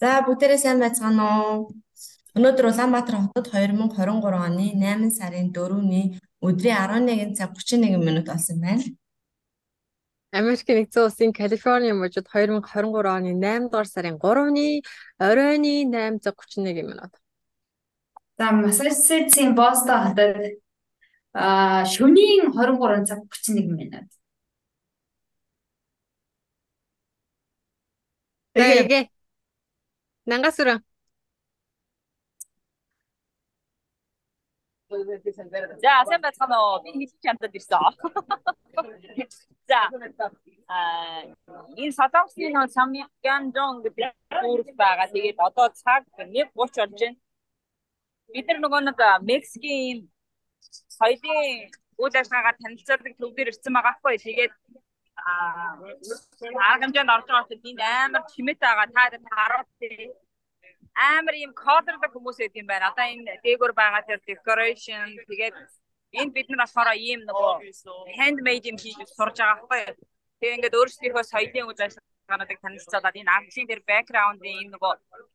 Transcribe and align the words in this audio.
За 0.00 0.10
бүгдээрээ 0.26 0.58
сайн 0.58 0.78
байцгаана 0.82 1.24
уу? 1.38 1.70
Өнөөдөр 2.34 2.66
Улаанбаатар 2.70 3.16
хотод 3.20 3.46
2023 3.54 4.34
оны 4.46 4.66
8 4.74 5.10
сарын 5.14 5.52
4-ний 5.54 6.18
өдрийн 6.42 6.78
11 7.06 7.34
цаг 7.38 7.54
31 7.54 7.98
минут 8.02 8.26
болсон 8.26 8.58
байна. 8.62 8.82
Америк 10.32 10.62
нэгдсэн 10.66 11.04
улсын 11.06 11.32
Калифорни 11.34 11.92
мужид 11.92 12.26
2023 12.26 13.06
оны 13.18 13.30
8 13.34 13.70
дугаар 13.70 13.88
сарын 13.90 14.16
3-ны 14.18 14.82
оройны 15.18 15.74
8 15.86 16.22
цаг 16.22 16.34
31 16.38 16.86
минут. 16.90 17.12
За 18.38 18.50
Массачусетсийн 18.50 19.54
Бостон 19.54 20.00
хотод 20.06 20.34
аа 21.34 21.84
шөнийн 21.86 22.50
23 22.54 23.06
цаг 23.06 23.20
31 23.26 23.70
минут. 23.78 24.08
Тэгээ. 28.54 29.06
Нангас 30.26 30.58
өрөө. 30.62 30.78
За 34.90 35.92
сайн 36.08 36.20
байцгаана 36.22 36.56
уу? 36.58 36.82
Би 36.82 36.90
хэлж 36.98 37.14
чамтад 37.22 37.54
ирсэн. 37.54 37.94
За 39.70 39.86
аа 40.66 41.22
энэ 41.78 41.94
Солонгосны 41.94 42.50
нөө 42.50 42.66
Самьянгдон 42.74 43.86
гэдэг 43.86 44.10
дүүрэг 44.42 44.74
байгаа. 44.74 45.06
Тэгээд 45.14 45.38
одоо 45.38 45.70
цаг 45.70 46.02
1:30 46.18 46.50
болж 46.58 46.74
байна. 46.74 47.14
Бид 48.34 48.46
нар 48.50 48.58
нөгөө 48.58 48.80
нэг 48.90 48.98
Мексикийн 49.30 50.10
соёлын 50.98 51.70
үйл 52.02 52.14
ажиллагаагаар 52.18 52.58
танилцуулдаг 52.58 53.14
төв 53.14 53.30
дээр 53.34 53.50
ирсэн 53.54 53.72
байгаа 53.74 53.94
хгүй. 53.94 54.18
Тэгээд 54.18 54.52
арга 55.26 56.82
хэмжээнд 56.82 57.14
орж 57.14 57.26
байгаа 57.28 57.46
хүмүүс 57.48 57.68
энд 57.70 57.80
амар 57.80 58.22
чимэт 58.32 58.58
байгаа. 58.60 58.86
Та 58.94 59.02
харуул 59.36 59.68
амар 60.94 61.34
юм 61.46 61.52
кодердаг 61.54 62.10
хүмүүс 62.12 62.38
байт 62.40 62.56
юм 62.60 62.66
байна. 62.66 62.90
Одоо 62.90 63.06
энэ 63.12 63.40
дээгүүр 63.44 63.72
байгаа 63.80 64.02
тэр 64.06 64.20
decoration 64.26 65.06
тэгээд 65.28 65.54
энд 66.20 66.32
бид 66.34 66.48
нар 66.50 66.60
болохоор 66.62 66.90
ийм 66.98 67.20
нөгөө 67.28 67.52
handmade 68.18 68.68
юм 68.70 68.78
хийж 68.82 68.98
сурж 69.16 69.36
байгаа 69.38 69.66
байхгүй. 69.70 69.82
Тэгээ 70.40 70.56
ингээд 70.56 70.78
өөрсдийнхөө 70.80 71.24
соёлын 71.32 71.68
үйл 71.68 71.84
ажиллагаануудыг 71.86 72.58
танилцуулаад 72.60 73.20
энэ 73.20 73.34
артлын 73.36 73.70
тэр 73.70 73.80
background-ийн 73.90 74.58
энэ 74.62 74.72
нөгөө 74.74 74.92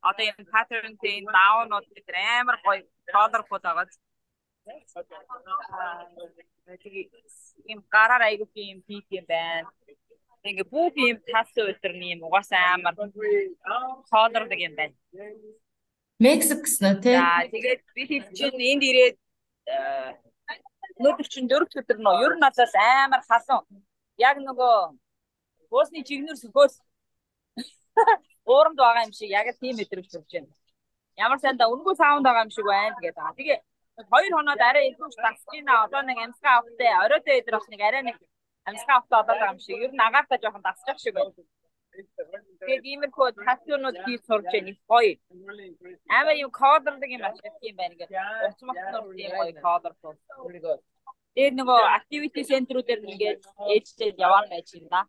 одоо 0.08 0.24
энэ 0.26 0.52
pattern-ийн 0.54 1.24
даунууд 1.36 1.86
бид 1.94 2.08
амар 2.38 2.56
гоё 2.64 2.82
colorful 3.14 3.62
байгаа. 3.64 3.86
Тэгээ 6.66 7.06
ийм 7.70 7.78
гараар 7.94 8.22
айгуу 8.26 8.48
юм 8.54 8.82
хийх 8.86 9.06
юм 9.10 9.24
байна. 9.28 9.70
Ингээ 10.42 10.66
бүх 10.70 10.94
юм 10.98 11.18
тас 11.30 11.50
өдрний 11.54 12.10
юм 12.14 12.26
угаасаа 12.26 12.74
амар 12.74 12.94
хоолордог 14.10 14.58
юм 14.58 14.74
байна. 14.74 14.94
Мексик 16.18 16.66
гэсэн 16.66 16.98
үү 16.98 17.02
те? 17.04 17.14
За 17.14 17.46
тэгээд 17.54 17.80
би 17.94 18.02
хэд 18.10 18.24
чинь 18.34 18.66
энд 18.70 18.82
ирээд 18.90 19.16
өнөөдөр 20.98 21.28
чинь 21.30 21.50
дөрөв 21.50 21.70
өдөр 21.70 21.98
нөө 22.02 22.24
ер 22.26 22.32
нь 22.34 22.42
надаас 22.42 22.74
амар 22.74 23.22
халуун. 23.28 23.66
Яг 24.18 24.36
нөгөө 24.42 24.98
буусны 25.70 26.02
чигнэр 26.02 26.38
сөхөөс 26.42 26.74
ууранд 28.50 28.78
байгаа 28.82 29.06
юм 29.06 29.14
шиг 29.14 29.30
яг 29.30 29.46
л 29.46 29.60
тийм 29.62 29.78
мэдрэмж 29.78 30.10
төрж 30.10 30.30
байна. 30.34 30.50
Ямар 31.14 31.38
санда 31.38 31.70
өнгөө 31.70 31.94
саунд 32.00 32.26
байгаа 32.26 32.46
юм 32.46 32.54
шиг 32.54 32.66
байна 32.66 32.98
тэгээд. 32.98 33.18
Тэгээ 33.38 33.58
хоёр 34.12 34.32
хоноод 34.36 34.60
арай 34.60 34.84
илүү 34.90 35.08
байна. 35.16 35.84
Одоо 35.84 36.02
нэг 36.02 36.18
амьсгаа 36.24 36.54
авахтай 36.60 36.90
оройтой 37.04 37.40
өдөр 37.40 37.54
бас 37.58 37.68
нэг 37.72 37.80
арай 37.88 38.02
нэг 38.04 38.16
амьсгаа 38.68 38.96
авахтай 38.96 39.18
одоо 39.20 39.34
байгаа 39.34 39.52
юм 39.52 39.60
шиг. 39.64 39.76
Ер 39.84 39.92
нь 39.92 40.06
агаартай 40.08 40.38
жоохон 40.42 40.66
тасчих 40.66 40.98
шиг 41.00 41.14
байна. 41.16 41.32
Тэгээд 42.60 42.84
иймэрхүү 42.92 43.28
татуунууд 43.46 43.96
хийж 44.04 44.20
сурж 44.28 44.44
байна 44.52 44.68
их 44.72 44.80
гоё. 44.90 45.16
Амар 46.18 46.36
юм 46.44 46.50
кодердаг 46.60 47.10
юм 47.16 47.24
ашиг 47.24 47.54
юм 47.68 47.76
байна 47.80 47.94
ингээд. 47.96 48.12
Уц 48.48 48.60
мохнор 48.68 49.02
тийм 49.16 49.32
гоё 49.40 49.52
кодерфул. 49.64 50.16
Тэгээд 51.36 51.54
нөгөө 51.60 51.80
activity 51.98 52.42
center-үүдээр 52.50 53.00
ингээд 53.00 53.40
ээлжтэй 53.72 54.10
яваад 54.26 54.46
байж 54.52 54.68
байна 54.76 54.88
да. 54.92 55.00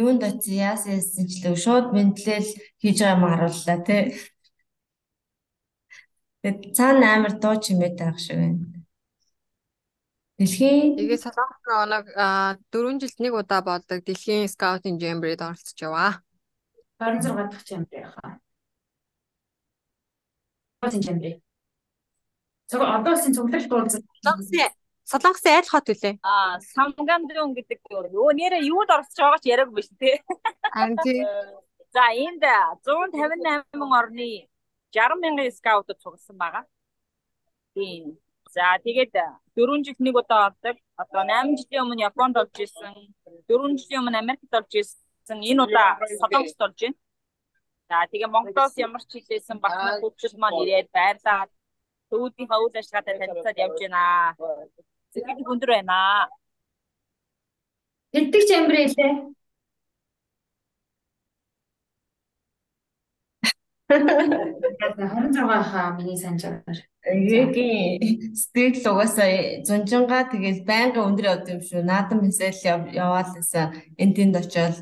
Юунд 0.00 0.22
очив 0.22 0.54
яасан 0.54 1.00
ч 1.28 1.42
л 1.44 1.58
шууд 1.64 1.92
мэдлэл 1.96 2.48
хийж 2.80 2.96
байгаа 3.02 3.16
юм 3.16 3.24
харууллаа 3.28 3.78
тий. 3.88 4.04
Тэгээд 6.40 6.72
цаана 6.76 7.06
амар 7.14 7.36
дуу 7.36 7.56
чимээ 7.60 7.92
таах 8.00 8.16
шиг 8.16 8.36
байна. 8.40 8.64
Дэлхийн 10.40 10.96
Тэгээ 10.96 11.20
Солонгос 11.20 11.68
оног 11.68 12.06
4 12.72 12.96
жилд 12.96 13.18
нэг 13.20 13.32
удаа 13.36 13.60
болдог 13.60 14.00
Дэлхийн 14.00 14.48
скаутинг 14.48 14.96
жэмбрид 14.96 15.44
оролцож 15.44 15.76
яваа. 15.76 16.24
26 16.96 17.52
дахь 17.52 17.66
жэмбэр 17.68 18.00
яхаа. 18.08 18.40
Скаутинг 20.80 21.04
жэмбэр. 21.04 21.34
Цог 22.72 22.80
одоо 22.80 23.12
улсын 23.12 23.36
цуглал 23.36 23.68
дуулсан. 23.68 24.00
Солонгосын 24.24 24.72
Солонгосын 25.04 25.52
айл 25.60 25.68
хот 25.68 25.92
үлээ. 25.92 26.14
Аа, 26.24 26.56
Самгандун 26.72 27.52
гэдэг 27.52 27.84
юу 28.16 28.32
нэрээ 28.32 28.64
юунд 28.64 28.88
оролцож 28.88 29.20
байгаа 29.20 29.44
ч 29.44 29.52
яриаг 29.52 29.70
биш 29.76 29.92
тий. 30.00 30.16
Харин 30.72 30.96
тий. 31.04 31.20
За 31.92 32.16
энд 32.16 32.40
158 32.40 33.76
орны 33.76 34.48
60 34.92 35.20
мянган 35.22 35.50
скаутууд 35.50 35.98
цугласан 36.02 36.36
байгаа. 36.36 36.64
Тийм. 37.74 38.18
За 38.50 38.78
тэгээд 38.82 39.14
4 39.54 39.84
жил 39.86 39.98
нэг 39.98 40.16
удаа 40.16 40.50
ордог. 40.50 40.76
Одоо 40.96 41.22
8 41.22 41.54
жилийн 41.58 41.82
өмнө 41.84 42.02
Японд 42.10 42.36
орж 42.36 42.56
исэн. 42.66 42.94
4 43.46 43.78
жилийн 43.78 44.02
өмнө 44.02 44.18
Америкт 44.18 44.52
орж 44.58 44.72
исэн. 44.74 45.38
Энэ 45.50 45.62
удаа 45.62 45.98
Солонгост 46.18 46.60
орж 46.66 46.78
байна. 46.82 46.98
За 47.90 48.06
тэгээ 48.10 48.30
Монголоос 48.34 48.74
ямар 48.78 49.02
ч 49.06 49.18
хэлээсэн 49.18 49.58
батны 49.62 50.02
хөвчл 50.02 50.34
маань 50.38 50.62
ирээд 50.62 50.88
байрлаад 50.94 51.50
төвүүдийнхээ 52.10 52.62
үйл 52.62 52.78
ажиллагаатай 52.78 53.14
танилцаад 53.18 53.62
явж 53.64 53.78
байна. 53.82 54.02
Сэтгэл 55.14 55.50
өндөр 55.52 55.70
байна. 55.74 55.98
Хэддэг 58.14 58.42
чембэр 58.50 58.78
илээ? 58.86 59.12
26 63.90 65.62
хаа 65.70 65.96
миний 65.98 66.16
санаж 66.16 66.42
байгаа. 66.46 66.86
Эгийн 67.02 68.34
сэтгэл 68.38 68.86
угаасаа 68.92 69.30
зунжингаа 69.66 70.22
тэгэл 70.30 70.62
байнга 70.70 71.02
өндөр 71.08 71.26
явд 71.32 71.46
юм 71.50 71.60
шүү. 71.66 71.82
Наадам 71.82 72.22
хэсэл 72.22 72.94
яваал 72.94 73.30
гэсэн 73.34 73.64
энэ 73.98 74.14
тэнд 74.14 74.36
очиод 74.38 74.76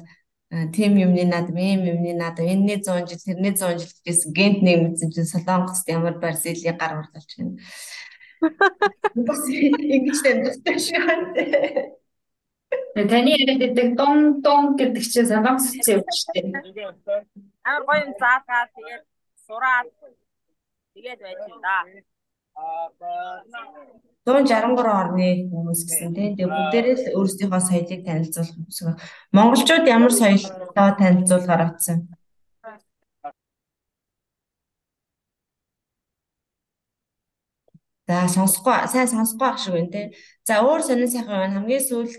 тим 0.74 0.96
юмны 0.96 1.24
наадам, 1.24 1.56
ийм 1.56 1.84
юмны 1.84 2.12
наадам, 2.16 2.46
энэний 2.48 2.80
100 2.80 3.08
жил, 3.08 3.20
тэрний 3.24 3.52
100 3.52 3.78
жил 3.80 3.92
гэсэн 4.04 4.32
гент 4.32 4.62
нэг 4.64 4.80
мэдсэн 4.80 5.12
чинь 5.12 5.28
Солонгост 5.28 5.88
ямар 5.88 6.16
барсилийн 6.18 6.76
гар 6.76 6.96
урдалж 7.00 7.30
байна. 7.36 7.60
Бас 9.28 9.42
ингэж 9.48 10.18
тэмдэглэв 10.24 10.78
шүү. 10.80 11.04
Таны 12.96 13.30
яриад 13.36 13.60
байдаг 13.60 13.88
дон 13.96 14.40
дон 14.40 14.76
гэдэг 14.80 15.04
чинь 15.04 15.28
Солонгос 15.28 15.68
юм 15.84 16.00
шүү 16.00 16.32
дээ. 16.32 16.48
Амар 17.68 17.82
гоё 17.88 18.00
юм 18.06 18.12
заагаа 18.22 18.64
тэгээд 18.76 19.04
сураад 19.46 19.86
тэгээд 20.94 21.20
байж 21.24 21.40
юм 21.52 21.60
да. 21.66 21.76
163 24.28 24.92
орны 25.00 25.28
хүмүүс 25.52 25.80
гэсэн 25.88 26.10
тийм. 26.16 26.32
Тэгээ 26.36 26.52
бүгдээрээ 26.52 26.96
л 26.96 27.04
өөрсдийнхөө 27.18 27.62
соёлыг 27.68 28.00
танилцуулах 28.08 28.56
гэсэн. 28.68 28.96
Монголчууд 29.36 29.84
ямар 29.96 30.12
соёлтой 30.12 30.90
танилцуулахаар 31.00 31.62
атсан? 31.68 31.98
За 38.08 38.16
сонсохгүй 38.36 38.76
сайн 38.92 39.08
сонсохгүй 39.12 39.48
ах 39.48 39.60
шиг 39.60 39.72
байна 39.76 39.92
те. 39.92 40.02
За 40.48 40.60
өөр 40.64 40.80
сонин 40.84 41.08
сайхан 41.12 41.36
байна. 41.40 41.56
Хамгийн 41.56 41.84
сүүлд 41.88 42.16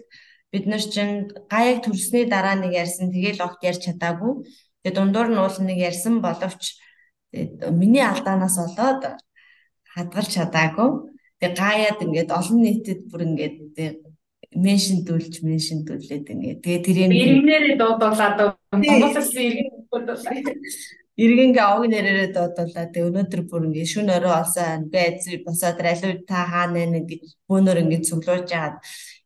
бид 0.54 0.66
нар 0.70 0.82
чинь 0.94 1.30
гаяг 1.54 1.78
төрсний 1.86 2.26
дараа 2.30 2.56
нэг 2.58 2.74
ярьсан. 2.74 3.14
Тэгээл 3.14 3.46
огт 3.46 3.62
ярьж 3.70 3.82
чадаагүй. 3.86 4.34
Тэгээ 4.84 4.96
дундуур 4.96 5.28
нь 5.32 5.42
уул 5.42 5.58
нэг 5.66 5.78
ярьсан 5.90 6.24
боловч 6.24 6.80
миний 7.32 8.06
алдаанаас 8.06 8.58
болоод 8.58 9.20
хадгалж 9.94 10.30
чадаагүй. 10.36 10.90
Тэгээ 11.40 11.60
гаяад 11.60 12.00
ингээд 12.04 12.32
олон 12.32 12.60
нийтэд 12.64 13.02
бүр 13.12 13.22
ингээд 13.28 13.56
меншндүүлж 14.56 15.34
меншндүүлээд 15.46 16.26
ингээд 16.34 16.60
тэгээ 16.64 16.82
тэрийг 16.86 17.12
иргэнээрээ 17.14 17.76
дуудуулаад 17.78 18.38
Монголоос 18.74 19.30
иргэн 19.36 19.70
дуудуулаад. 19.92 20.46
Иргэнгээ 21.20 21.66
овг 21.70 21.86
нэрээрээ 21.92 22.30
дуудуулаад 22.34 22.90
тэгээ 22.96 23.10
өнөөдөр 23.12 23.42
бүр 23.46 23.64
ингээд 23.70 23.92
шүн 23.94 24.10
орой 24.10 24.34
олсон. 24.42 24.90
Байз 24.90 25.28
босоод 25.46 25.78
алуу 25.84 26.14
та 26.26 26.48
хаана 26.50 26.88
нэ 26.88 27.06
гэж 27.06 27.24
бөөнөр 27.46 27.78
ингээд 27.84 28.08
цуглуулж 28.10 28.50
яагаад 28.50 28.80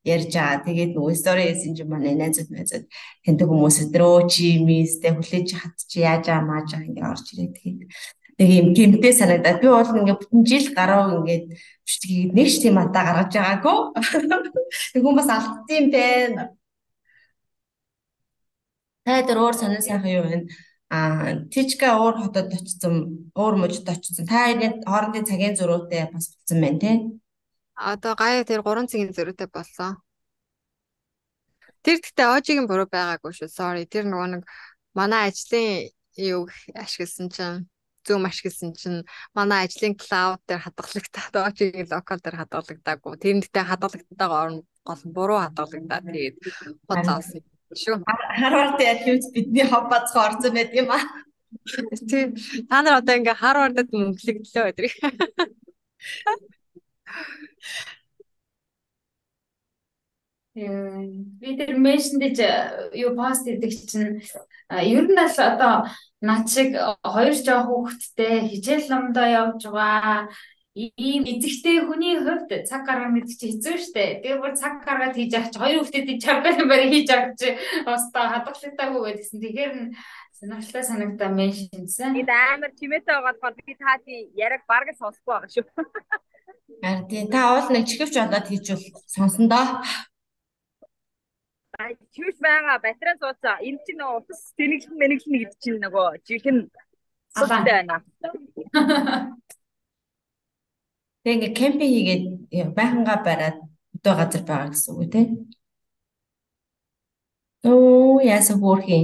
ярьж 0.04 0.32
байгаа. 0.36 0.64
Тэгээд 0.68 0.92
нөгөө 0.96 1.12
хийсэн 1.16 1.74
чинь 1.76 1.92
манай 1.92 2.16
найзууд 2.20 2.50
найзууд 2.52 2.86
тэндэг 3.24 3.48
хүмүүс 3.48 3.78
өдрөө 3.88 4.28
чи 4.28 4.60
мистэй 4.60 5.12
хүлээж 5.16 5.50
хат 5.56 5.78
чи 5.88 6.04
яаж 6.04 6.28
аа 6.28 6.44
мааж 6.44 6.76
байгаа 6.76 6.88
ингээ 6.92 7.08
орж 7.08 7.26
ирээд 7.32 7.54
тэгээд 7.56 7.82
нэг 8.40 8.50
юм 8.50 8.68
гэмтэй 8.76 9.14
санагдаад 9.16 9.62
би 9.62 9.68
бол 9.72 9.88
ингээд 9.88 10.20
бүтэн 10.20 10.42
жил 10.44 10.68
гарав 10.76 11.08
ингээд 11.24 11.46
бичлэгийг 11.86 12.32
нэг 12.34 12.48
ч 12.52 12.56
тийм 12.62 12.76
атаа 12.82 13.04
гаргаж 13.08 13.32
байгаагүй. 13.32 13.78
Тэг 14.94 15.02
хүмүүс 15.06 15.30
алдсан 15.30 15.86
байна. 15.94 16.44
Та 19.06 19.22
дээр 19.22 19.40
өөр 19.40 19.56
сонир 19.56 19.82
сайхан 19.84 20.10
юу 20.10 20.26
вэ? 20.28 20.38
А 20.90 21.00
Тичка 21.52 21.98
өөр 22.00 22.16
хотод 22.28 22.54
очсон, 22.54 22.96
өөр 23.36 23.56
мужид 23.60 23.88
очсон. 23.90 24.26
Та 24.26 24.48
хоёрын 24.48 24.82
хоорондын 24.86 25.28
цагийн 25.28 25.58
зөрүүтэй 25.60 26.10
бас 26.14 26.32
болсон 26.34 26.60
байна 26.64 26.80
тий. 26.80 26.96
Одоо 27.76 28.14
гаяа 28.16 28.46
тэр 28.46 28.62
3 28.62 28.86
цагийн 28.88 29.14
зөрүүтэй 29.14 29.50
болсон. 29.50 29.98
Тэр 31.84 32.00
гэхдээ 32.00 32.28
Ожигийн 32.32 32.68
буруу 32.70 32.88
байгаагүй 32.88 33.34
шүү. 33.34 33.50
Sorry. 33.50 33.84
Тэр 33.90 34.08
нөгөө 34.08 34.28
нэг 34.40 34.44
манай 34.96 35.28
ажлын 35.28 35.90
юу 36.16 36.48
ашигласан 36.78 37.28
чинь 37.34 37.68
Zoom 38.08 38.24
ашигласан 38.30 38.72
чинь 38.78 39.04
манай 39.36 39.66
ажлын 39.66 39.98
cloud 39.98 40.40
дээр 40.48 40.64
хадгалагдаад 40.64 41.34
Ожигийн 41.50 41.90
локал 41.92 42.22
дээр 42.24 42.40
хадгалагдаагүй. 42.40 43.14
Тэр 43.20 43.34
нэгтэй 43.42 43.64
хадгалагдтайгаа 43.68 44.42
орно 44.46 44.62
гол 44.88 45.02
буруу 45.16 45.40
хадгалагдаад 45.44 46.06
тэгээд 46.08 46.36
хоцоосон 46.88 47.44
шүү. 47.74 47.98
Харвардын 48.40 48.92
архивд 48.94 49.26
бидний 49.34 49.68
хоб 49.68 49.90
бацхан 49.92 50.24
орсон 50.30 50.54
байт 50.54 50.72
юм 50.72 50.92
аа. 50.94 51.04
Тийм. 52.08 52.36
Та 52.70 52.82
нар 52.82 53.02
одоо 53.02 53.16
ингээ 53.18 53.42
Харвардад 53.42 53.90
мөнгөлөгдлөө 53.92 54.66
өдрийг. 54.72 54.96
Би 60.54 61.50
тэр 61.58 61.82
меншндэж 61.82 62.38
юу 62.94 63.18
пост 63.18 63.50
хийдэг 63.50 63.74
чинь 63.90 64.22
ер 64.70 65.06
нь 65.10 65.18
л 65.18 65.38
одоо 65.42 65.90
над 66.22 66.46
шиг 66.46 66.78
хоёр 67.02 67.34
жоо 67.34 67.62
хүүхэдтэй 67.66 68.54
хичээл 68.54 68.86
номдоо 68.94 69.28
явж 69.34 69.66
байгаа 69.66 70.30
ийм 70.78 71.26
эзэгтэй 71.26 71.86
хүний 71.86 72.18
хувьд 72.22 72.50
цаг 72.70 72.86
гаргах 72.86 73.14
мэд 73.14 73.30
чи 73.34 73.50
хэцүү 73.50 73.76
шттэ. 73.82 74.22
Тэгээ 74.22 74.42
бүр 74.42 74.54
цаг 74.58 74.82
гаргаад 74.86 75.18
хийж 75.18 75.34
авч 75.38 75.54
хоёр 75.58 75.86
хүүхдэд 75.86 76.22
чамбар 76.22 76.58
барь 76.70 76.90
хийж 76.90 77.10
авч 77.14 77.42
та 78.14 78.22
хадгалагдаагүй 78.34 79.02
гэдгсэн. 79.06 79.38
Тэгэхээр 79.42 79.74
сонирхолтой 80.38 80.84
санагдаа 80.84 81.30
меншнсэн. 81.30 82.18
Бид 82.18 82.30
амар 82.30 82.74
чимээтэй 82.74 83.14
байгаа 83.14 83.38
болохоор 83.38 83.54
би 83.58 83.74
таати 83.78 84.14
яриг 84.34 84.66
бараг 84.66 84.98
сонсохгүй 84.98 85.34
байгаа 85.34 85.50
шүү. 85.54 85.66
Харин 86.82 87.08
тий 87.10 87.28
та 87.34 87.42
уул 87.54 87.68
нэг 87.72 87.88
чихвч 87.90 88.16
болоод 88.18 88.48
хийжүүл 88.48 88.84
сонсон 89.14 89.48
доо. 89.52 89.84
Чивч 92.14 92.38
байгаа 92.40 92.78
батарей 92.84 93.18
суудсан. 93.20 93.64
Энэ 93.68 93.80
чинь 93.86 94.00
нөгөө 94.00 94.18
утас 94.20 94.42
тэнэглэн 94.58 95.00
мэнэглэн 95.02 95.40
гэдэг 95.42 95.60
чинь 95.64 95.82
нөгөө 95.84 96.08
жихэн 96.28 96.58
суултай 97.36 97.64
байна. 97.66 97.96
Тэгээ 101.24 101.36
ингээ 101.36 101.58
кемпинг 101.60 101.92
хийгээд 101.94 102.24
байхангаа 102.78 103.20
бариад 103.26 103.58
өдөө 103.96 104.14
газар 104.20 104.44
байгаа 104.48 104.70
гэсэн 104.72 104.92
үг 104.96 105.08
тий. 105.14 105.26
Оо 107.68 108.20
яасан 108.36 108.58
хөөрхий. 108.60 109.04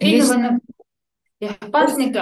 Би 0.00 0.18
нөгөө 0.20 0.38
нэг 0.40 0.54
Японд 1.40 1.96
нэг 1.96 2.12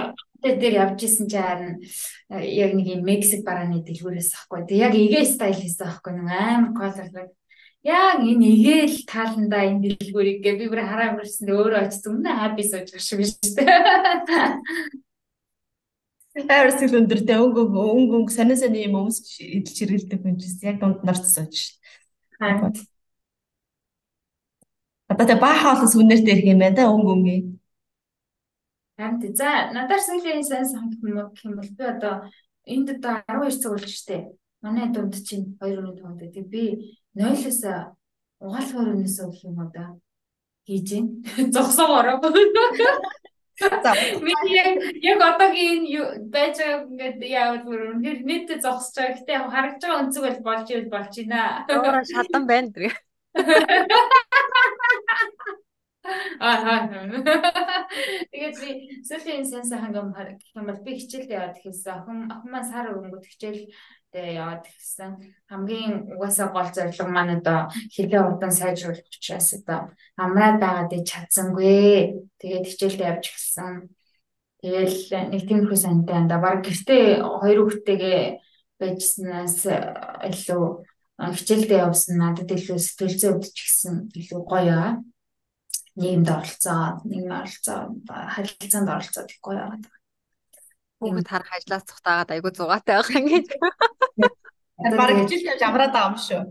дээр 0.42 0.74
явж 0.86 1.02
исэн 1.02 1.26
чи 1.26 1.38
харин 1.38 1.82
яг 2.30 2.70
нэг 2.74 2.86
юм 2.86 3.02
Мексик 3.02 3.42
барааны 3.42 3.82
дэлгүүрээс 3.82 4.30
ахгүй. 4.38 4.66
Тэг 4.70 4.78
яг 4.78 4.94
эгэ 4.94 5.26
стайл 5.26 5.58
хийсэн 5.58 5.86
ахгүй. 5.90 6.12
Нэг 6.14 6.30
амар 6.30 6.72
колорлог 6.78 7.30
яг 7.82 8.18
энэ 8.22 8.46
эгээл 8.54 9.06
тааландаа 9.06 9.62
энэ 9.66 9.98
дэлгүүрийг 9.98 10.38
гэ 10.42 10.52
би 10.58 10.66
бүр 10.70 10.82
хараа 10.86 11.18
бүрсэн 11.18 11.50
өөрөө 11.50 11.80
очиж 11.86 12.04
өмнө 12.06 12.30
хаппи 12.30 12.62
сууж 12.62 12.88
гэх 12.90 13.02
шиг 13.02 13.20
шүү 13.26 13.54
дээ. 13.58 14.98
Харс 16.46 16.78
их 16.86 16.94
өндөртэй 16.94 17.38
өнгө 17.38 17.62
өнгө 17.66 18.14
өнгө 18.18 18.32
санаа 18.34 18.54
санаа 18.54 18.82
юм 18.86 18.94
өмс 19.02 19.18
идэл 19.42 19.74
чиргэлдэг 19.74 20.22
хүн 20.22 20.38
чинь 20.38 20.62
яг 20.70 20.78
дунд 20.78 21.02
нарт 21.02 21.26
сууж 21.26 21.82
дээ. 22.38 22.86
Одоо 25.10 25.26
тэ 25.26 25.40
баа 25.42 25.56
хаалс 25.58 25.98
үнээртэй 25.98 26.34
ирэх 26.34 26.46
юм 26.52 26.62
байна 26.62 26.76
да 26.78 26.92
өнгө 26.94 27.10
өнгө. 27.14 27.57
Хамт 28.98 29.22
за 29.38 29.70
надаар 29.70 30.02
сүүлийн 30.02 30.42
сайн 30.42 30.66
санагдах 30.66 31.06
юм 31.46 31.56
бол 31.56 31.70
би 31.78 31.84
одоо 31.86 32.14
энд 32.66 32.88
одоо 32.98 33.22
12 33.30 33.62
цаг 33.62 33.72
болж 33.72 33.90
штэ. 33.94 34.18
Манай 34.58 34.90
дунд 34.90 35.14
чинь 35.22 35.54
2 35.62 35.78
өнөө 35.78 35.94
тунд. 36.02 36.20
Тэг 36.34 36.50
би 36.50 36.98
0-оос 37.14 37.62
угаалгаар 38.42 38.92
өнөөс 38.98 39.16
өгөх 39.22 39.46
юм 39.46 39.70
да 39.70 39.94
хийж 40.66 40.88
гин 40.90 41.06
зогсоогоороо. 41.54 42.18
За 43.58 43.92
миний 44.22 44.66
яг 45.02 45.20
одоогийн 45.30 45.82
байж 46.34 46.58
байгаа 46.58 46.86
ингээд 46.90 47.18
яавал 47.22 47.62
бүр 47.66 47.80
үнээр 47.94 48.18
нийт 48.26 48.50
зогсож 48.62 48.98
байгаа. 48.98 49.14
Гэтэ 49.18 49.34
харагдж 49.54 49.82
байгаа 49.82 50.02
өнцөг 50.02 50.22
бол 50.26 50.40
болж 50.48 50.66
ивэл 50.70 50.90
болж 50.94 51.14
байна. 51.18 51.66
Өөрө 51.70 52.02
шадан 52.06 52.44
байна 52.50 52.68
тэр. 52.74 52.94
Аа. 56.40 56.88
Тэгээд 58.32 58.56
би 58.60 58.70
сүүлийн 59.04 59.44
сенс 59.44 59.72
хангам 59.72 60.12
гэх 60.14 60.40
юм 60.56 60.66
бол 60.68 60.80
би 60.84 60.92
хичээлд 60.98 61.30
яваад 61.30 61.56
ихсэн. 61.60 62.04
Охин 62.04 62.18
охин 62.32 62.50
маань 62.52 62.70
сар 62.70 62.86
өнгөд 62.92 63.24
хичээл 63.26 63.62
тэгээ 64.12 64.38
яваад 64.40 64.64
ихсэн. 64.68 65.12
Хамгийн 65.50 65.94
угаасаа 66.14 66.48
гол 66.52 66.70
зорилго 66.72 67.06
маань 67.08 67.38
одоо 67.40 67.68
хэлээ 67.92 68.22
урдан 68.24 68.52
сайжруулах 68.52 69.04
учраас 69.04 69.48
одоо 69.58 69.92
амраад 70.16 70.56
байгаад 70.60 70.92
чадсангүй. 71.04 72.16
Тэгээд 72.40 72.64
хичээлд 72.68 73.00
явж 73.04 73.24
эхэлсэн. 73.28 73.88
Тэгэл 74.58 74.98
нэг 75.30 75.42
тиймэрхүү 75.46 75.78
сантай 75.78 76.16
анда 76.18 76.42
баг 76.42 76.66
гэртээ 76.66 77.22
хоёр 77.22 77.58
хүүхдтэйгээ 77.62 78.22
байжснаас 78.80 79.66
илүү 79.68 80.64
хичээлдээ 81.18 81.82
явсан 81.82 82.18
надад 82.18 82.50
илүү 82.54 82.78
сэтгэл 82.78 83.18
зүй 83.18 83.30
өвдчихсэн 83.34 83.94
илүү 84.14 84.42
гоё 84.46 85.02
нийгэмд 86.00 86.28
оролцоод 86.30 86.96
нийгмийн 87.10 87.42
оролцоод 87.42 87.92
харилцаанд 88.06 88.88
оролцоод 88.94 89.28
их 89.30 89.40
гоё 89.42 89.58
байгаа. 89.66 89.98
Бүгд 91.02 91.28
харах 91.30 91.50
ажлаас 91.54 91.84
цухтаагаад 91.90 92.30
айгу 92.34 92.50
зугаатай 92.54 92.94
байх 92.98 93.10
юм 93.18 93.26
гэж. 93.30 93.46
Бараг 94.98 95.18
жил 95.30 95.42
явж 95.50 95.62
амраад 95.62 95.92
байгаа 95.94 96.10
юм 96.10 96.18
шүү. 96.18 96.42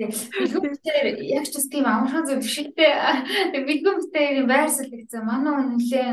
Бэлгүүмтээр 0.00 1.06
яг 1.28 1.44
ч 1.44 1.54
тийм 1.68 1.84
амархан 1.84 2.24
зүйл 2.24 2.46
шигтэй. 2.54 2.92
Бэлгүүмтээр 3.52 4.48
байр 4.48 4.70
суурьлагдсан. 4.72 5.22
Манай 5.28 5.52
хүн 5.52 5.68
нэлээ 5.76 6.08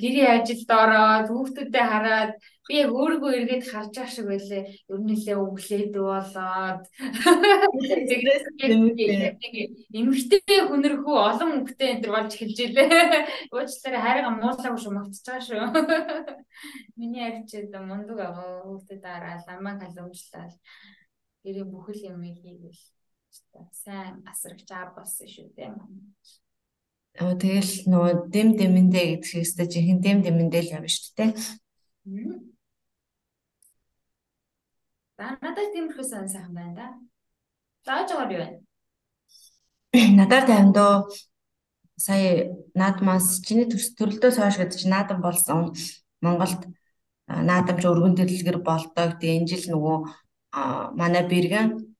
гэрээ 0.00 0.28
ажилд 0.42 0.70
ороод 0.82 1.26
хүүхдүүдэд 1.30 1.86
хараад 1.90 2.32
би 2.66 2.74
яг 2.82 2.90
өөрийгөө 2.90 3.32
эргээд 3.38 3.64
харж 3.70 3.94
байгаа 3.94 4.10
шиг 4.10 4.26
байлээ. 4.26 4.62
Ер 4.90 4.98
нь 4.98 5.06
нэлээ 5.06 5.36
өглээд 5.38 5.94
болоод 5.94 6.82
тэгрээс 8.10 8.44
эмгтэй 9.94 10.60
хүнэрхүү 10.66 11.16
олон 11.30 11.48
мөнгөтэй 11.52 11.88
энэ 11.94 12.02
төр 12.02 12.12
болж 12.14 12.30
эхэлж 12.34 12.58
илээ. 12.66 12.90
Уучлаарай 13.54 14.02
хайрга 14.02 14.30
муулаагүй 14.34 14.80
шүү 14.82 14.94
магтж 14.98 15.22
байгаа 15.22 15.46
шүү. 15.46 15.62
Миний 16.98 17.22
арчид 17.22 17.70
мундаг 17.70 18.18
аа 18.18 18.34
хүүхдэд 18.66 18.98
дараал 18.98 19.46
амаа 19.46 19.78
халуумжлал 19.78 20.54
гэрээ 21.46 21.66
бүхэл 21.70 22.02
юм 22.10 22.22
хийгээл 22.26 22.95
сайн 23.72 24.22
асрагч 24.26 24.68
аа 24.72 24.92
болсон 24.96 25.26
шүү 25.28 25.48
дээ. 25.56 25.72
Оо 27.24 27.32
тэгэл 27.40 27.88
нөгөө 27.88 28.12
дэм 28.28 28.48
дэмэндээ 28.60 29.06
гэдэг 29.08 29.24
шиг 29.24 29.42
өстой 29.44 29.66
жинхэнэ 29.72 30.04
дэм 30.04 30.18
дэмэндээ 30.24 30.62
л 30.62 30.72
явна 30.76 30.90
шүү 30.92 31.14
дээ. 31.16 31.30
Надад 35.16 35.72
тиймэрхүү 35.72 36.04
сан 36.04 36.28
сайхан 36.28 36.52
байна 36.52 36.74
да. 36.76 36.86
Байгаа 37.86 38.28
би 38.28 38.36
байна. 38.36 38.58
Надаар 40.18 40.44
таймдоо 40.44 40.92
сая 41.96 42.52
наадмаас 42.76 43.40
чиний 43.40 43.64
төрөлдөөс 43.64 44.36
хойш 44.36 44.60
гэдэг 44.60 44.76
чинь 44.76 44.92
наадам 44.92 45.24
болсон 45.24 45.72
Монголд 46.20 46.68
наадамч 47.26 47.82
өргөн 47.88 48.12
дэлгэр 48.12 48.60
болдог. 48.60 49.16
Тэгээ 49.16 49.36
энэ 49.40 49.48
жил 49.48 49.64
нөгөө 49.72 49.96
манай 51.00 51.24
бэргэн 51.24 51.95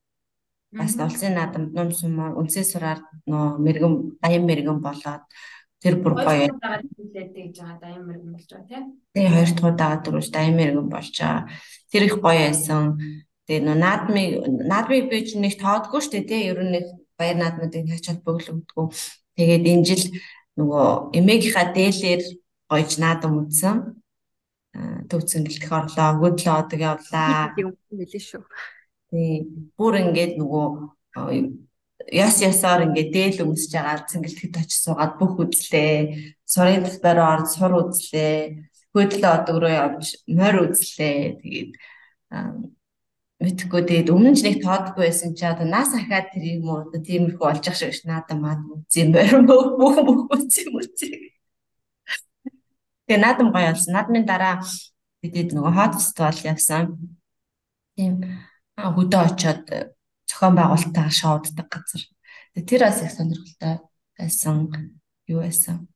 Бас 0.78 0.92
улсын 1.00 1.34
наадамд 1.36 1.72
ном 1.72 1.90
сумаар 1.90 2.36
үнсээ 2.36 2.64
сураар 2.68 3.00
нөө 3.24 3.58
мэрэгэн 3.64 3.94
даян 4.20 4.44
мэрэгэн 4.44 4.78
болоод 4.84 5.24
тэр 5.80 5.94
бүр 6.02 6.14
гоё 6.20 6.48
хэлээд 6.52 7.30
гэж 7.32 7.54
байгаа 7.60 7.78
даян 7.80 8.04
мэрэгэн 8.04 8.32
болж 8.32 8.48
байгаа 8.52 8.68
тийм. 8.68 8.84
Тэгээ 9.14 9.32
хоёр 9.32 9.50
дахь 9.52 9.68
удаага 9.72 10.02
дөрвөж 10.04 10.28
даян 10.32 10.56
мэрэгэн 10.56 10.88
болж 10.92 11.14
байгаа. 11.16 11.42
Тэр 11.90 12.02
их 12.08 12.16
гоё 12.20 12.42
байсан. 12.44 12.82
Тэгээ 13.46 13.62
нөө 13.64 13.76
наадмыг 13.84 14.30
наадмыг 14.70 15.04
би 15.10 15.18
ч 15.24 15.28
нэг 15.40 15.54
тоодгүй 15.56 16.00
шүү 16.02 16.12
дээ 16.12 16.28
тийм. 16.28 16.42
Ер 16.50 16.60
нь 16.64 16.72
нэг 16.76 16.86
баяр 17.16 17.36
наадмуудыг 17.40 17.84
хачаад 17.88 18.20
бөглөгдгөө. 18.26 18.86
Тэгээд 19.36 19.64
энэ 19.72 19.86
жил 19.88 20.04
нөгөө 20.60 20.86
эмээгийнхаа 21.18 21.66
дээлээр 21.76 22.22
гоёж 22.68 22.90
наадам 23.00 23.32
үтсэн. 23.44 23.76
Төвцөн 25.08 25.44
гэлтэх 25.48 25.72
орлоо, 25.72 26.08
өгөөдлөө 26.16 26.54
одог 26.60 26.80
явлаа. 26.80 27.54
Тийм 27.56 27.72
хэлээ 27.88 28.24
шүү. 28.28 28.44
Тий. 29.10 29.46
Бүр 29.78 30.00
ингээд 30.02 30.34
нөгөө 30.40 30.66
яс 32.12 32.40
ясаар 32.42 32.86
ингээд 32.86 33.10
дээл 33.14 33.44
өмсөж 33.46 33.72
байгаа 33.72 34.06
цэнгэлтэд 34.10 34.54
очиж 34.60 34.78
суугаад 34.82 35.14
бүх 35.18 35.38
үзлээ. 35.42 36.36
Сурын 36.46 36.82
талбараа 36.86 37.28
орж 37.38 37.48
сур 37.54 37.72
үзлээ. 37.86 38.66
хөөдлөө 38.94 39.32
одог 39.32 39.56
руу 39.60 39.70
явж 39.70 40.06
морь 40.26 40.58
үзлээ. 40.66 41.38
Тэгээд 41.42 41.70
мэдхгүй 43.42 43.82
тэгээд 43.84 44.12
өмнө 44.12 44.30
нь 44.32 44.38
ч 44.38 44.40
нэг 44.42 44.56
тоодгүй 44.64 45.04
байсан 45.06 45.36
чи 45.36 45.44
одоо 45.44 45.68
нас 45.68 45.92
ахаад 45.92 46.32
тэр 46.32 46.44
юм 46.56 46.66
уу 46.72 46.88
одоо 46.88 47.00
тиймэрхүү 47.04 47.44
болж 47.44 47.64
ах 47.68 47.76
шиг 47.76 47.92
надад 48.08 48.40
маад 48.40 48.64
үзье 48.64 49.04
морь 49.12 49.44
бүх 49.44 49.76
бүх 49.76 49.94
юм 50.00 50.74
уу. 50.80 50.88
Тэгээд 53.06 53.22
наадам 53.22 53.52
гоё 53.52 53.70
болсон. 53.76 53.92
Наадмын 53.92 54.24
дараа 54.24 54.64
бидэд 55.20 55.52
нөгөө 55.52 55.72
хот 55.76 55.92
фестивал 56.00 56.40
явсан. 56.42 56.84
Тийм 57.94 58.24
хөдөө 58.76 59.22
очоод 59.32 59.64
зохион 60.28 60.54
байгуулалтаа 60.56 61.08
шоуддаг 61.10 61.66
газар. 61.68 62.02
Тэр 62.54 62.80
бас 62.84 63.02
их 63.02 63.12
сонирхолтой 63.12 63.80
байсан. 64.18 64.70
Юу 65.26 65.40
байсан? 65.40 65.88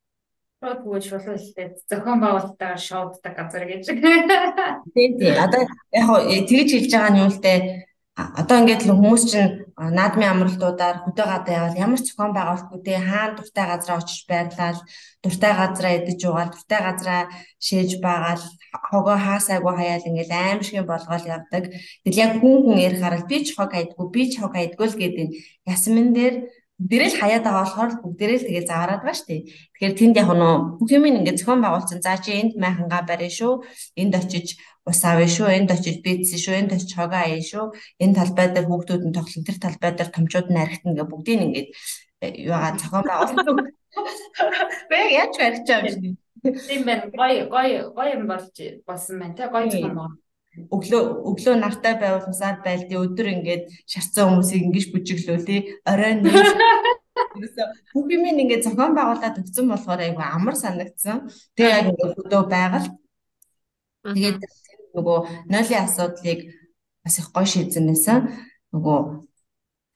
Гүйж 0.60 1.04
болов 1.12 1.36
хэлтэй 1.40 1.76
зохион 1.88 2.20
байгуулалтаа 2.20 2.76
шоуддаг 2.76 3.32
газар 3.36 3.64
гэж. 3.68 3.84
Тийм 4.94 5.10
тийм. 5.20 5.34
Одоо 5.36 5.62
яг 5.92 6.04
хоо 6.08 6.20
тэгж 6.24 6.68
хэлж 6.72 6.92
байгаа 6.92 7.12
нь 7.12 7.20
юу 7.20 7.30
л 7.32 7.40
дээ 7.40 7.90
одоо 8.20 8.56
ингээд 8.60 8.84
л 8.84 8.92
хүмүүс 8.96 9.22
чинь 9.30 9.59
наадмын 9.80 10.28
амралтуудаар 10.28 10.96
хөдөө 11.08 11.26
гадаа 11.32 11.54
явал 11.60 11.82
ямар 11.84 12.00
ч 12.00 12.12
зохион 12.12 12.36
байгуулалтгүй 12.36 12.96
хаана 13.00 13.36
дуртай 13.36 13.66
газараа 13.70 14.00
очиж 14.00 14.20
байрлал 14.28 14.78
дуртай 15.24 15.52
газараа 15.56 15.92
идэж 15.98 16.20
уугаал 16.28 16.52
дуртай 16.52 16.80
газараа 16.84 17.22
шээж 17.66 17.90
баагаал 18.04 18.44
хогоо 18.90 19.16
хаасайгуу 19.16 19.72
хаяал 19.76 20.04
ингээд 20.04 20.32
аимшиг 20.32 20.84
болгоол 20.84 21.24
явдаг. 21.36 21.64
Тэгэл 22.04 22.22
яг 22.24 22.32
хүн 22.40 22.56
хүн 22.64 22.78
ярих 22.86 23.00
харал 23.00 23.24
би 23.30 23.36
ч 23.44 23.56
хог 23.56 23.72
хайдгүй 23.72 24.06
би 24.14 24.22
ч 24.30 24.32
хог 24.36 24.52
хайдгүй 24.52 24.86
л 24.88 25.00
гэдэг 25.00 25.28
ясмин 25.64 26.08
дээр 26.12 26.34
бүгдээрээ 26.80 27.10
л 27.12 27.20
хаяад 27.20 27.44
байгаа 27.44 27.60
болохоор 27.60 27.90
бүгдээрээ 28.00 28.38
л 28.40 28.46
тэгээ 28.48 28.64
заваарад 28.64 29.00
байгаа 29.04 29.16
шүү 29.20 29.28
дээ. 29.28 29.42
Тэгэхээр 29.76 29.94
тэнд 30.00 30.16
яг 30.16 30.30
нөө 30.32 30.54
бүх 30.80 30.90
юм 30.96 31.04
ингээд 31.04 31.38
зохион 31.44 31.60
байгуулсан. 31.60 32.00
За 32.00 32.16
чи 32.16 32.32
энд 32.40 32.56
майхангаа 32.56 33.02
барина 33.04 33.28
шүү. 33.28 33.52
Энд 34.00 34.14
очиж 34.16 34.56
ус 34.88 35.00
авъя 35.04 35.28
шүү. 35.28 35.48
Энд 35.60 35.70
очиж 35.76 35.96
бийцсэн 36.00 36.40
шүү. 36.40 36.54
Энд 36.56 36.72
очиж 36.72 36.90
хогоо 36.96 37.20
аяа 37.20 37.44
шүү. 37.44 37.64
Энэ 38.00 38.16
талбай 38.16 38.48
дээр 38.48 38.64
хүүхдүүд 38.64 39.02
нь 39.04 39.12
тоглон 39.12 39.44
тэр 39.44 39.58
талбай 39.60 39.90
дээр 39.92 40.08
томчууд 40.08 40.48
нь 40.48 40.62
архитан 40.64 40.96
гэ 40.96 41.04
бүгдийг 41.04 41.40
ингээд 41.44 41.68
э, 42.24 42.26
юугаа 42.48 42.72
зохион 42.80 43.04
байгуулсан. 43.04 43.56
Би 44.88 44.98
яаж 45.20 45.34
барьчаа 45.36 45.84
юм 45.84 46.16
бэ? 46.40 46.56
Тийм 46.64 46.82
байна. 46.88 47.04
Гой 47.12 47.44
гой 47.44 47.68
гой 47.92 48.08
юм 48.16 48.24
болж 48.24 48.56
болсон 48.88 49.20
байна 49.20 49.36
те. 49.36 49.52
Гой 49.52 49.68
зохион 49.68 50.00
байгуулсан 50.00 50.29
өглөө 50.58 51.02
өглөө 51.30 51.54
нартай 51.60 51.94
байвал 52.00 52.26
усаад 52.30 52.62
байлди 52.66 52.98
өдөр 52.98 53.28
ингээд 53.34 53.64
шарцсан 53.86 54.34
хүмүүсийг 54.34 54.66
ингэж 54.66 54.86
бүжиглөө 54.92 55.38
тий 55.46 55.60
оройн 55.86 56.26
бүх 57.94 58.06
юм 58.10 58.24
ингээд 58.26 58.64
зохион 58.66 58.94
байгуулад 58.96 59.38
өгсөн 59.40 59.70
болохоор 59.70 60.00
айгу 60.02 60.22
амар 60.22 60.56
санагдсан. 60.58 61.30
Тэгээ 61.54 61.76
яг 61.78 61.86
өдөө 62.22 62.42
байгаль 62.50 62.88
тэгээд 64.02 64.40
нөгөө 64.96 65.18
нойлын 65.52 65.84
асуудлыг 65.86 66.40
бас 67.04 67.18
их 67.18 67.28
гоё 67.30 67.46
шийдсэн 67.46 67.86
байсан. 67.86 68.18
Нөгөө 68.74 68.98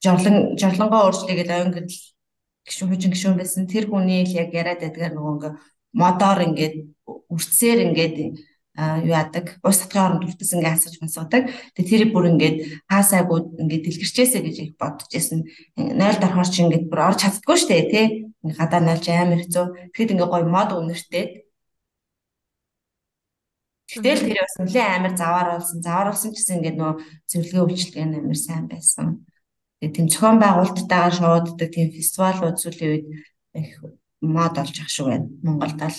жорлон 0.04 0.36
жорлонгоо 0.60 1.00
өөрчлөгээд 1.08 1.50
оюун 1.54 1.72
гэдэл 1.74 2.02
гişүн 2.66 2.88
хүчин 2.90 3.12
гişүн 3.14 3.38
байсан. 3.38 3.66
Тэр 3.66 3.90
хүний 3.90 4.24
л 4.24 4.38
яг 4.38 4.50
яриад 4.54 4.80
байдгаар 4.82 5.14
нөгөө 5.14 5.32
ингээд 5.34 5.56
модоор 5.94 6.40
ингээд 6.48 6.74
үрцээр 7.30 7.78
ингээд 7.88 8.16
юу 8.74 9.14
яадаг 9.14 9.62
ус 9.62 9.78
татгын 9.78 10.18
оронд 10.18 10.26
үртэс 10.26 10.50
ингээ 10.58 10.74
асууж 10.74 10.98
мансуудаг. 10.98 11.46
Тэгээ 11.78 11.90
тэр 11.90 12.04
бүр 12.10 12.26
ингээд 12.34 12.56
хаасайгуу 12.90 13.54
ингээ 13.62 13.80
дэлгэрчээсэ 13.86 14.38
гэж 14.42 14.56
их 14.58 14.72
бодож 14.74 15.10
исэн. 15.14 15.46
Нойл 15.78 16.18
дорхоор 16.18 16.48
чи 16.50 16.66
ингээ 16.66 16.90
бүр 16.90 17.00
орж 17.06 17.22
чаддгүй 17.22 17.54
штэ 17.54 17.86
тий. 17.86 18.06
Ингээ 18.42 18.58
гадаа 18.58 18.82
нойлж 18.82 19.06
амар 19.06 19.40
хэцүү. 19.46 19.94
Тэгэхэд 19.94 20.12
ингээ 20.18 20.26
гоё 20.26 20.46
мод 20.50 20.70
үнэртэй. 20.74 21.46
Гэтэл 23.94 24.26
тэр 24.26 24.42
бас 24.42 24.54
нэлээ 24.58 24.86
амар 24.90 25.14
заваар 25.14 25.48
болсон. 25.54 25.78
Заваар 25.78 26.08
болсон 26.10 26.30
ч 26.34 26.42
гэсэн 26.42 26.58
ингээ 26.58 26.74
нөө 26.74 26.92
зөвлөгөө 27.30 27.64
үйлчлэг 27.70 28.04
нь 28.10 28.18
амар 28.18 28.38
сайн 28.42 28.66
байсан. 28.66 29.22
Тэгээ 29.78 29.94
тийм 29.94 30.06
зохион 30.10 30.38
байгуулалттайгаар 30.42 31.14
шууддаг 31.14 31.70
тийм 31.70 31.94
фестивалууд 31.94 32.56
сүүлийн 32.58 32.90
үед 32.90 33.06
их 33.54 33.70
мод 34.18 34.54
олж 34.58 34.76
ах 34.82 34.90
шиг 34.90 35.06
байна. 35.06 35.30
Монголд 35.46 35.78
л 35.78 35.98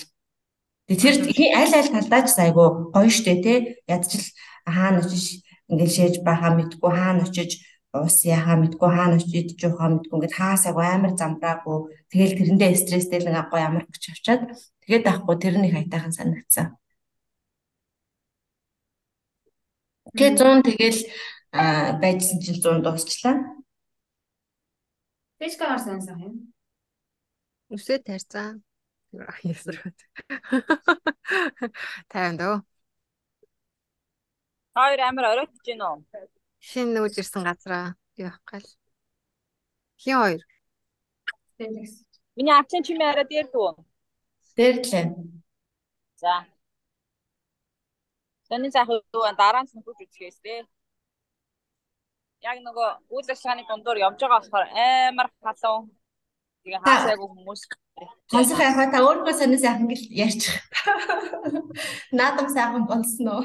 тэр 0.86 1.14
аль 1.58 1.74
аль 1.74 1.90
талдаа 1.90 2.22
ч 2.26 2.38
айгүй 2.38 2.68
гоё 2.94 3.10
штэ 3.10 3.34
тий. 3.42 3.58
Ядчил 3.90 4.22
хаана 4.62 5.02
очиж 5.02 5.42
ингээл 5.70 5.96
шээж 5.96 6.14
байхаа 6.22 6.54
мэдгүй 6.54 6.90
хаана 6.94 7.26
очиж 7.26 7.50
ус 7.90 8.22
яхаа 8.22 8.56
мэдгүй 8.62 8.90
хаана 8.94 9.18
очиж 9.18 9.32
идэж 9.34 9.58
явахаа 9.66 9.90
мэдгүй 9.98 10.14
ингээд 10.16 10.38
хаасайг 10.38 10.76
амар 10.78 11.12
замбраагүй 11.18 11.78
тэгэл 12.10 12.36
тэрэндээ 12.38 12.72
стресстэй 12.78 13.20
л 13.22 13.30
гоё 13.50 13.64
амар 13.66 13.84
хүч 13.90 14.04
авчаад 14.14 14.42
тэгээд 14.86 15.04
байхгүй 15.06 15.36
тэрний 15.42 15.70
хайтайхан 15.74 16.12
санагдсан. 16.14 16.78
Тэгээ 20.14 20.32
100 20.38 20.62
тэгэл 20.70 21.00
байжсэн 22.02 22.38
чинь 22.40 22.60
100 22.62 22.84
дуусчлаа. 22.84 23.36
Тэжка 25.38 25.64
харсан 25.68 26.00
сайн 26.00 26.20
юм. 26.26 26.34
Үсээ 27.74 27.98
тарьцаа. 28.06 28.56
Ясраад. 29.44 29.98
50 32.12 32.38
дөө. 32.40 32.56
Хоёр 34.76 35.00
амар 35.08 35.26
оройтж 35.32 35.56
гин 35.64 35.80
үү? 35.80 35.96
Шинэ 36.60 36.92
нүүж 36.94 37.14
ирсэн 37.20 37.42
газараа 37.48 37.96
явах 38.20 38.40
гал. 38.44 38.68
Хин 40.02 40.16
хоёр. 40.20 40.42
Миний 42.36 42.52
авчин 42.52 42.84
чимээ 42.84 43.08
арай 43.10 43.26
дээр 43.28 43.48
дүү. 43.54 43.70
Дээрлээ. 44.56 45.06
За. 46.20 46.44
Тэний 48.48 48.70
цаах 48.70 48.88
юу 48.92 49.24
дараа 49.40 49.62
нь 49.64 49.70
сүнхүүж 49.72 49.98
үзчихээс 50.04 50.38
тээ. 50.44 50.60
Яг 52.50 52.58
нөгөө 52.62 52.88
үйл 53.14 53.28
ажиллагааны 53.32 53.64
дундуур 53.68 53.98
явж 54.06 54.20
байгаа 54.20 54.38
болохоор 54.40 54.66
амар 54.70 55.28
халуун. 55.42 55.84
Тэгээ 56.66 56.82
хаасайгүй 56.82 57.28
хүмүүс 57.30 57.62
Сонсох 58.26 58.58
яхаа 58.58 58.90
та 58.90 58.98
өөрөө 59.06 59.32
сонир 59.38 59.60
сайхан 59.62 59.86
гэл 59.86 60.04
ярьчих. 60.10 60.58
Наадам 62.18 62.50
сайхан 62.50 62.84
болсон 62.90 63.26
уу? 63.30 63.44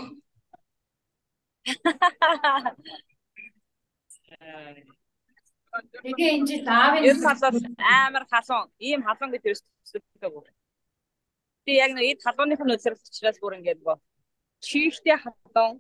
Тэгээ 6.02 6.34
энэ 6.34 6.48
жил 6.50 6.66
аавын 6.66 7.06
ер 7.06 7.18
бол 7.22 7.62
амар 7.78 8.26
халуун, 8.26 8.74
ийм 8.82 9.06
халуун 9.06 9.32
гэж 9.38 9.44
төсөлтөйг. 9.46 10.50
Би 11.70 11.78
яг 11.78 11.94
нэг 11.94 12.18
эд 12.18 12.26
халууных 12.26 12.60
нь 12.60 12.74
үзэрч 12.74 13.06
учраас 13.06 13.38
бүр 13.40 13.62
ингээд 13.62 13.86
гоо. 13.86 14.02
Чифтэй 14.66 15.22
халуун. 15.22 15.78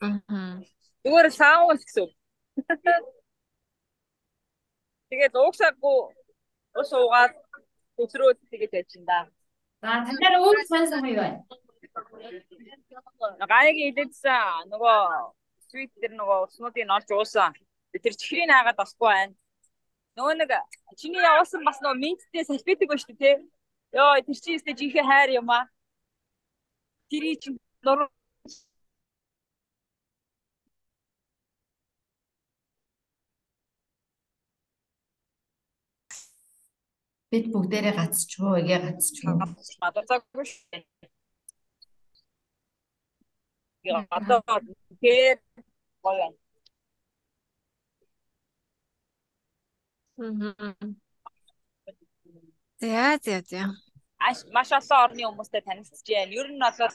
Аа. 0.00 0.58
Зүгээр 1.04 1.28
саавал 1.36 1.76
гэсэн. 1.78 2.08
Тэгээд 5.12 5.36
уугсаагүй 5.36 6.17
ус 6.80 6.90
уугаад 6.92 7.34
өсрөө 7.98 8.30
яжин 8.72 9.04
да. 9.04 9.26
За 9.82 10.02
танаар 10.06 10.36
өөр 10.42 10.58
сонсон 10.70 11.04
юм 11.06 11.16
байна. 11.18 11.38
Гаягийн 13.52 13.90
илээдсэн 13.90 14.70
нөгөө 14.72 14.98
свит 15.68 15.92
дээр 16.00 16.14
нөгөө 16.20 16.38
уснуудыг 16.46 16.90
олж 16.96 17.08
уусан. 17.10 17.52
Тэр 18.02 18.14
чихрийн 18.20 18.50
хаагаад 18.54 18.78
басгүй 18.78 19.08
байна. 19.08 19.34
Нөгөө 20.16 20.34
нэг 20.38 20.50
чиний 21.00 21.22
явуулсан 21.22 21.62
бас 21.66 21.78
нөгөө 21.82 22.02
минттэй 22.02 22.44
салфетик 22.46 22.88
ба 22.90 22.96
шүү 22.98 23.14
дээ. 23.22 23.36
Йоо 23.96 24.20
тэр 24.26 24.38
чинь 24.42 24.58
өстэй 24.58 24.74
жинхэнэ 24.78 25.08
хайр 25.10 25.30
юм 25.40 25.50
аа. 25.50 25.64
Тэрий 27.10 27.36
чинь 27.42 27.58
нур 27.86 28.10
Бид 37.30 37.44
бүгдээрээ 37.52 37.94
гацчихвоо, 37.98 38.56
эгээ 38.60 38.78
гацчихвоо. 38.84 39.34
Мадацаагүй 39.84 40.44
шүү. 40.48 40.80
Яа, 43.84 44.04
одоо 44.16 44.40
тэр 45.00 45.36
гоё. 46.02 46.28
За 52.80 53.18
за 53.24 53.36
за. 53.50 53.62
Аш 54.18 54.38
маш 54.56 54.72
олон 54.78 54.98
орны 55.04 55.22
хүмүүстэй 55.28 55.62
танилцж 55.68 56.08
байна. 56.08 56.32
Ер 56.40 56.48
нь 56.48 56.58
бол 56.58 56.94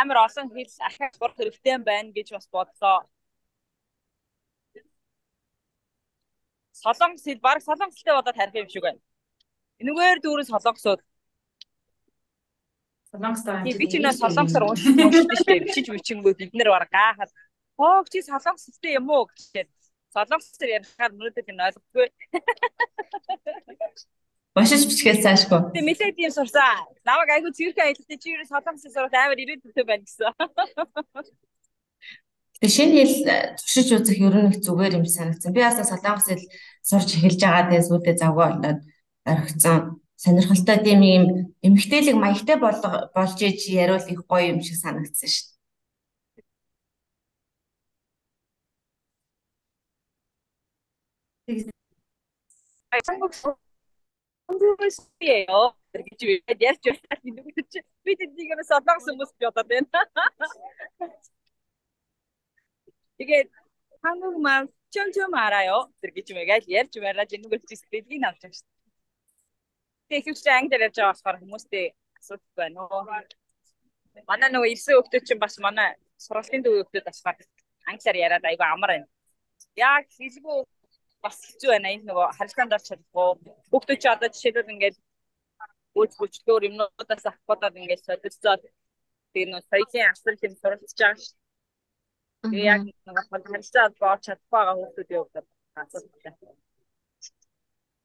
амар 0.00 0.18
олон 0.26 0.46
хэл 0.54 0.72
ахиад 0.88 1.14
сурах 1.14 1.36
хэрэгтэй 1.36 1.76
байна 1.90 2.10
гэж 2.16 2.28
бас 2.34 2.46
бодлоо. 2.50 2.98
Солонгос 6.82 7.24
хэл 7.24 7.40
баг 7.46 7.58
солонгостэй 7.62 8.14
болоод 8.16 8.38
харих 8.38 8.54
юм 8.62 8.68
шиг 8.72 8.82
байна. 8.82 9.00
Энэгээр 9.78 10.18
дүүрэн 10.22 10.50
солонгосууд 10.50 11.00
Солонгостой 13.10 13.62
би 13.64 13.86
ч 13.88 13.96
нэ 14.02 14.12
солонгосоор 14.12 14.74
уншиж 14.74 15.44
дээ. 15.46 15.64
Бичиж 15.64 15.86
бичингүй 15.88 16.34
бид 16.36 16.52
нэр 16.52 16.68
баг 16.74 16.90
гаахад 16.92 17.30
оо 17.78 18.04
чи 18.10 18.20
солонгостэй 18.20 18.98
юм 18.98 19.08
уу 19.08 19.30
гэхээр 19.30 19.68
солонгосоор 20.12 20.70
ярихаар 20.76 21.12
мөрөдөд 21.14 21.48
нь 21.48 21.64
ойлгохгүй. 21.66 22.08
Бошиж 24.52 24.82
бичгээс 24.90 25.22
цаашгүй. 25.24 25.60
Тэ 25.72 25.80
нэлээд 25.86 26.18
тийм 26.18 26.32
сурсан. 26.34 26.84
Намайг 27.06 27.30
айгүй 27.32 27.52
цэвэрхэн 27.54 27.86
аялалтай 27.86 28.18
чи 28.18 28.28
юу 28.34 28.44
солонгосын 28.44 28.92
сураад 28.92 29.14
амар 29.14 29.38
ирээдүйтэй 29.38 29.86
байна 29.88 30.04
гэсэн. 30.04 30.34
Тэгээ 32.58 32.74
шинэ 32.76 32.94
хэл 32.98 33.16
туршиж 33.56 33.88
үзэх 33.94 34.18
ер 34.18 34.36
нь 34.36 34.50
их 34.50 34.58
зүгээр 34.66 34.98
юм 34.98 35.06
санагдсан. 35.06 35.54
Би 35.54 35.62
бас 35.62 35.78
солонгос 35.78 36.26
хэл 36.28 36.44
сурч 36.82 37.08
эхэлж 37.16 37.40
байгаа 37.40 37.70
дээс 37.70 37.88
үүдээ 37.94 38.18
завгүй 38.18 38.46
болоод 38.50 38.82
орхицсан. 39.27 39.79
Сонирхолтой 40.23 40.77
тийм 40.85 41.01
юм 41.01 41.25
эмгтээлэг 41.67 42.15
маягтай 42.15 42.57
болж 42.59 43.37
иж 43.41 43.59
яриул 43.67 44.05
их 44.13 44.21
гоё 44.29 44.45
юм 44.53 44.59
шиг 44.61 44.77
санагдсан 44.79 45.29
шүү 45.33 45.47
дээ. 51.47 51.71
Өнгөөсөө 54.51 55.13
гэж 55.93 56.59
ярьж 56.69 56.83
байна. 56.87 57.15
Нүгт 57.35 57.67
чи 57.71 57.79
би 58.05 58.11
тэднийг 58.19 58.51
бас 58.59 58.69
солонгос 58.71 59.05
хүмүүс 59.07 59.31
бодоод 59.39 59.67
байна. 59.71 59.89
Тэгээд 63.17 63.49
한국 64.03 64.35
말 64.45 64.67
좀좀 64.93 65.33
알아요. 65.35 65.91
гэж 66.01 66.27
мэгээл 66.37 66.71
ярьж 66.79 66.93
байгаад 67.03 67.33
энэ 67.35 67.45
үгээр 67.47 67.63
чи 67.67 67.75
сэтгэлийг 67.75 68.23
авч 68.27 68.41
байгаа 68.43 68.57
шүү 68.57 68.67
дээ. 68.67 68.71
Тэгээд 68.71 68.76
их 70.16 70.24
ч 70.24 70.46
англиар 70.48 70.86
ярьж 70.88 70.96
байгаа 70.96 71.12
болохоор 71.12 71.40
хүмүүстэй 71.42 71.84
асуудаг 72.18 72.52
байна 72.56 72.78
уу? 72.84 73.04
Манай 74.28 74.48
нөгөө 74.50 74.72
ирсэн 74.72 74.96
хүмүүс 74.96 75.24
чинь 75.28 75.42
бас 75.44 75.58
манай 75.60 75.88
сургалтын 76.24 76.64
төв 76.64 76.74
хүмүүс 76.88 77.04
бас 77.08 77.20
англиар 77.90 78.16
яриад 78.26 78.44
айгүй 78.48 78.66
амар 78.68 78.90
байна. 78.94 79.06
Яг 79.76 80.04
хэлгүй 80.18 80.58
бас 81.24 81.36
хэцүү 81.46 81.70
байна. 81.74 81.92
Энэ 81.94 82.08
нөгөө 82.08 82.26
харилцаанд 82.38 82.76
орч 82.76 82.86
чадахгүй. 82.88 83.28
Хүүхдүүд 83.70 84.00
ч 84.02 84.04
одоо 84.08 84.28
жишээлбэл 84.32 84.74
ингээд 84.74 84.96
үуч 85.98 86.12
бүчлөөр 86.20 86.68
юмнуудаас 86.68 87.24
авахудаад 87.26 87.78
ингээд 87.80 88.06
солилцоод 88.06 88.62
тэр 89.32 89.46
нөгөө 89.50 89.68
соёлын 89.70 90.10
асар 90.12 90.34
хэм 90.40 90.54
суралцж 90.56 90.98
байгаа 90.98 91.20
шүү. 91.22 91.36
Тэгээ 92.48 92.70
яг 92.72 92.82
нөгөө 93.06 93.24
харилцаад 93.50 93.92
бооч 94.02 94.20
чадахгүй 94.24 94.52
байгаа 94.56 94.76
хүүхдүүдийн 94.78 95.22
хувьд 95.22 95.46
асуудалтай. 95.82 96.32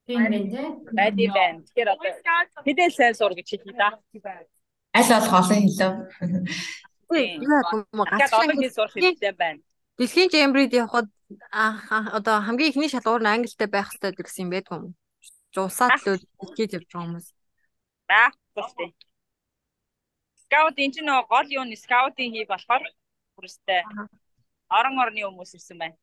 Тийм 0.06 0.20
байх 0.20 0.44
тий. 0.52 0.68
Байди 0.92 1.26
байна. 1.32 1.62
Тэгэхээр 1.64 1.88
одоо 1.96 2.12
хэдэл 2.64 2.92
сайн 2.92 3.14
сур 3.16 3.32
гэж 3.32 3.48
хэлээ 3.48 3.76
да. 3.80 3.88
Аль 4.92 5.08
болох 5.08 5.32
олон 5.32 5.62
хэлв. 5.64 5.94
Үгүй 7.08 7.24
яа 7.40 7.62
гоо 7.72 8.04
гацхан 8.04 8.60
сурах 8.68 8.92
хэрэгтэй 8.92 9.32
байна. 9.32 9.60
Дэлхийн 9.96 10.28
Жембрид 10.28 10.72
явхад 10.76 11.08
одоо 11.50 12.36
хамгийн 12.44 12.70
ихний 12.70 12.92
шалгуур 12.92 13.24
нь 13.24 13.32
англитай 13.32 13.68
байх 13.70 13.88
хэрэгтэй 13.88 14.12
гэсэн 14.12 14.44
юм 14.44 14.50
байдгүй 14.52 14.76
юм. 14.76 14.94
Жуусаад 15.54 15.96
л 16.04 16.20
ихэд 16.52 16.76
явж 16.76 16.88
байгаа 16.92 17.04
хүмүүс. 17.08 17.26
За, 18.08 18.20
тэгтээ. 18.52 18.90
Скаут 20.44 20.76
энэ 20.76 20.94
чинь 20.94 21.08
гол 21.08 21.48
юу 21.48 21.64
нь 21.64 21.80
скаутын 21.80 22.32
хий 22.34 22.44
болохоор 22.44 22.84
хүрстэй. 23.40 23.82
Орон 24.68 25.00
орны 25.00 25.24
хүмүүс 25.24 25.56
ирсэн 25.56 25.78
байна. 25.80 25.96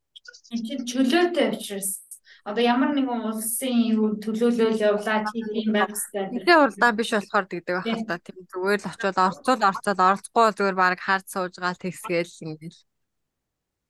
Энэ 0.50 0.64
чинь 0.66 0.86
чөлөөтэй 0.90 1.54
учраас 1.54 2.02
одоо 2.42 2.62
ямар 2.62 2.90
нэгэн 2.90 3.22
улсын 3.30 4.18
төлөөлөл 4.18 4.74
явлаа 4.74 5.22
чи 5.30 5.38
тийм 5.46 5.70
байх 5.70 5.94
хэрэгтэй. 5.94 6.42
Тэгээ 6.42 6.58
уралдаа 6.58 6.92
биш 6.98 7.10
болохоор 7.14 7.46
тэгдэг 7.46 7.74
байх 7.78 8.02
та. 8.10 8.18
Тийм 8.18 8.38
зүгээр 8.50 8.80
л 8.82 8.90
очиод 8.90 9.18
орцол 9.18 9.62
орцол 9.62 9.98
оролцохгүй 10.02 10.46
зүгээр 10.58 10.76
баг 10.78 10.98
хард 10.98 11.26
сууж 11.30 11.54
гаал 11.62 11.78
тэгсгээл 11.78 12.34
ингээл 12.50 12.80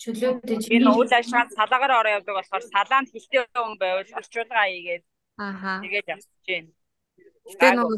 чөлөөтэй 0.02 0.56
чи 0.60 0.68
энэ 0.76 0.90
үйл 0.92 1.12
ажиллагаанд 1.16 1.56
салаагаар 1.56 1.92
ороо 1.96 2.12
явдаг 2.18 2.34
болохоор 2.36 2.64
салаанд 2.68 3.08
хилтэй 3.14 3.40
хүн 3.54 3.78
байвал 3.80 4.10
орчуулга 4.18 4.62
хийгээд 4.68 5.04
ааха 5.38 5.72
тэгээд 5.80 6.06
явчих 6.12 6.38
чинь. 6.44 6.70
Тэгээ 7.56 7.74
нөгөө 7.78 7.96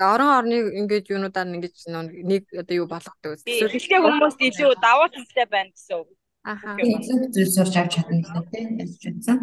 орон 0.00 0.30
орны 0.38 0.56
ингэж 0.80 1.04
юунуудаар 1.14 1.48
ингэж 1.54 1.74
нэг 1.92 2.42
одоо 2.58 2.74
юу 2.80 2.88
болгодог. 2.88 3.38
Хилтэй 3.44 4.00
хүмүүс 4.02 4.36
илүү 4.48 4.72
давуу 4.80 5.08
талтай 5.12 5.46
байна 5.46 5.70
гэсэн 5.76 6.02
үг. 6.02 6.08
Ааха. 6.44 6.76
Илүү 6.76 7.32
зүйл 7.32 7.50
сурч 7.56 7.74
авч 7.80 7.92
чадна 7.96 8.20
лээ 8.20 8.44
тийм 8.52 8.68
ялж 8.84 9.02
үзсэн. 9.08 9.38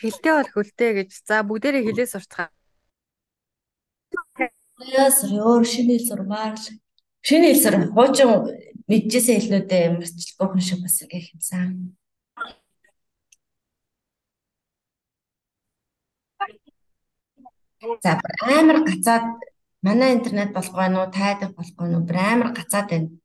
Хилтэй 0.00 0.32
бол 0.32 0.50
хөлтэй 0.56 0.90
гэж. 0.96 1.10
За 1.28 1.44
бүгдээрээ 1.44 1.86
хилээ 1.86 2.08
сурцгаа. 2.08 2.48
Яс 4.96 5.20
өөр 5.28 5.62
шинэ 5.68 6.00
хэл 6.00 6.08
сурмаар 6.08 6.56
шинэ 7.20 7.46
хэл 7.52 7.62
сур 7.62 7.76
хуучин 7.92 8.30
мэдчихсэн 8.88 9.36
хэлнүүдээ 9.38 9.84
марцлахгүй 9.94 10.46
хүн 10.48 10.64
шиг 10.64 10.80
бас 10.80 10.96
гэх 11.04 11.36
юмсан. 11.36 11.92
За 18.02 18.18
амар 18.56 18.78
гацаад 18.88 19.24
манай 19.86 20.16
интернет 20.16 20.50
болох 20.56 20.74
байх 20.74 20.96
уу, 20.96 21.12
тайдах 21.12 21.52
болох 21.54 21.74
байх 21.76 21.92
уу, 21.92 22.08
амар 22.32 22.50
гацаад 22.56 22.88
байна. 22.90 23.21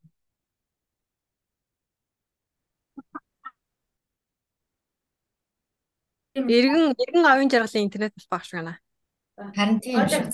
Иргэн 6.37 6.93
иргэн 6.93 7.25
авийн 7.25 7.49
жаргалын 7.49 7.85
интернет 7.87 8.13
бол 8.13 8.29
багш 8.29 8.53
байна. 8.53 8.77
Харин 9.55 9.79
тийм 9.81 10.07
шиг. 10.07 10.25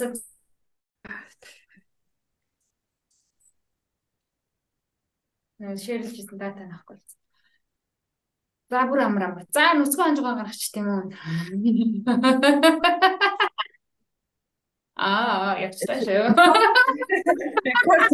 шеэрлжсэн 5.64 6.38
дата 6.38 6.68
нахгүй. 6.68 6.98
За 8.70 8.84
бүр 8.90 9.00
амар. 9.06 9.46
За 9.56 9.74
нүцгэн 9.78 10.04
ханжгаа 10.04 10.36
гаргачих 10.44 10.72
тийм 10.76 10.88
үү. 10.92 11.04
Аа, 14.96 15.58
ягчтай 15.58 16.06
шүү. 16.06 16.38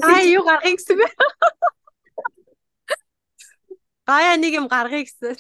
Аа, 0.06 0.22
юу 0.24 0.44
гаргах 0.48 0.80
гэсэн 0.80 0.96
бэ? 0.96 1.12
Гая 4.08 4.40
нэг 4.40 4.56
юм 4.56 4.72
гаргах 4.72 5.04
гэсэн. 5.04 5.36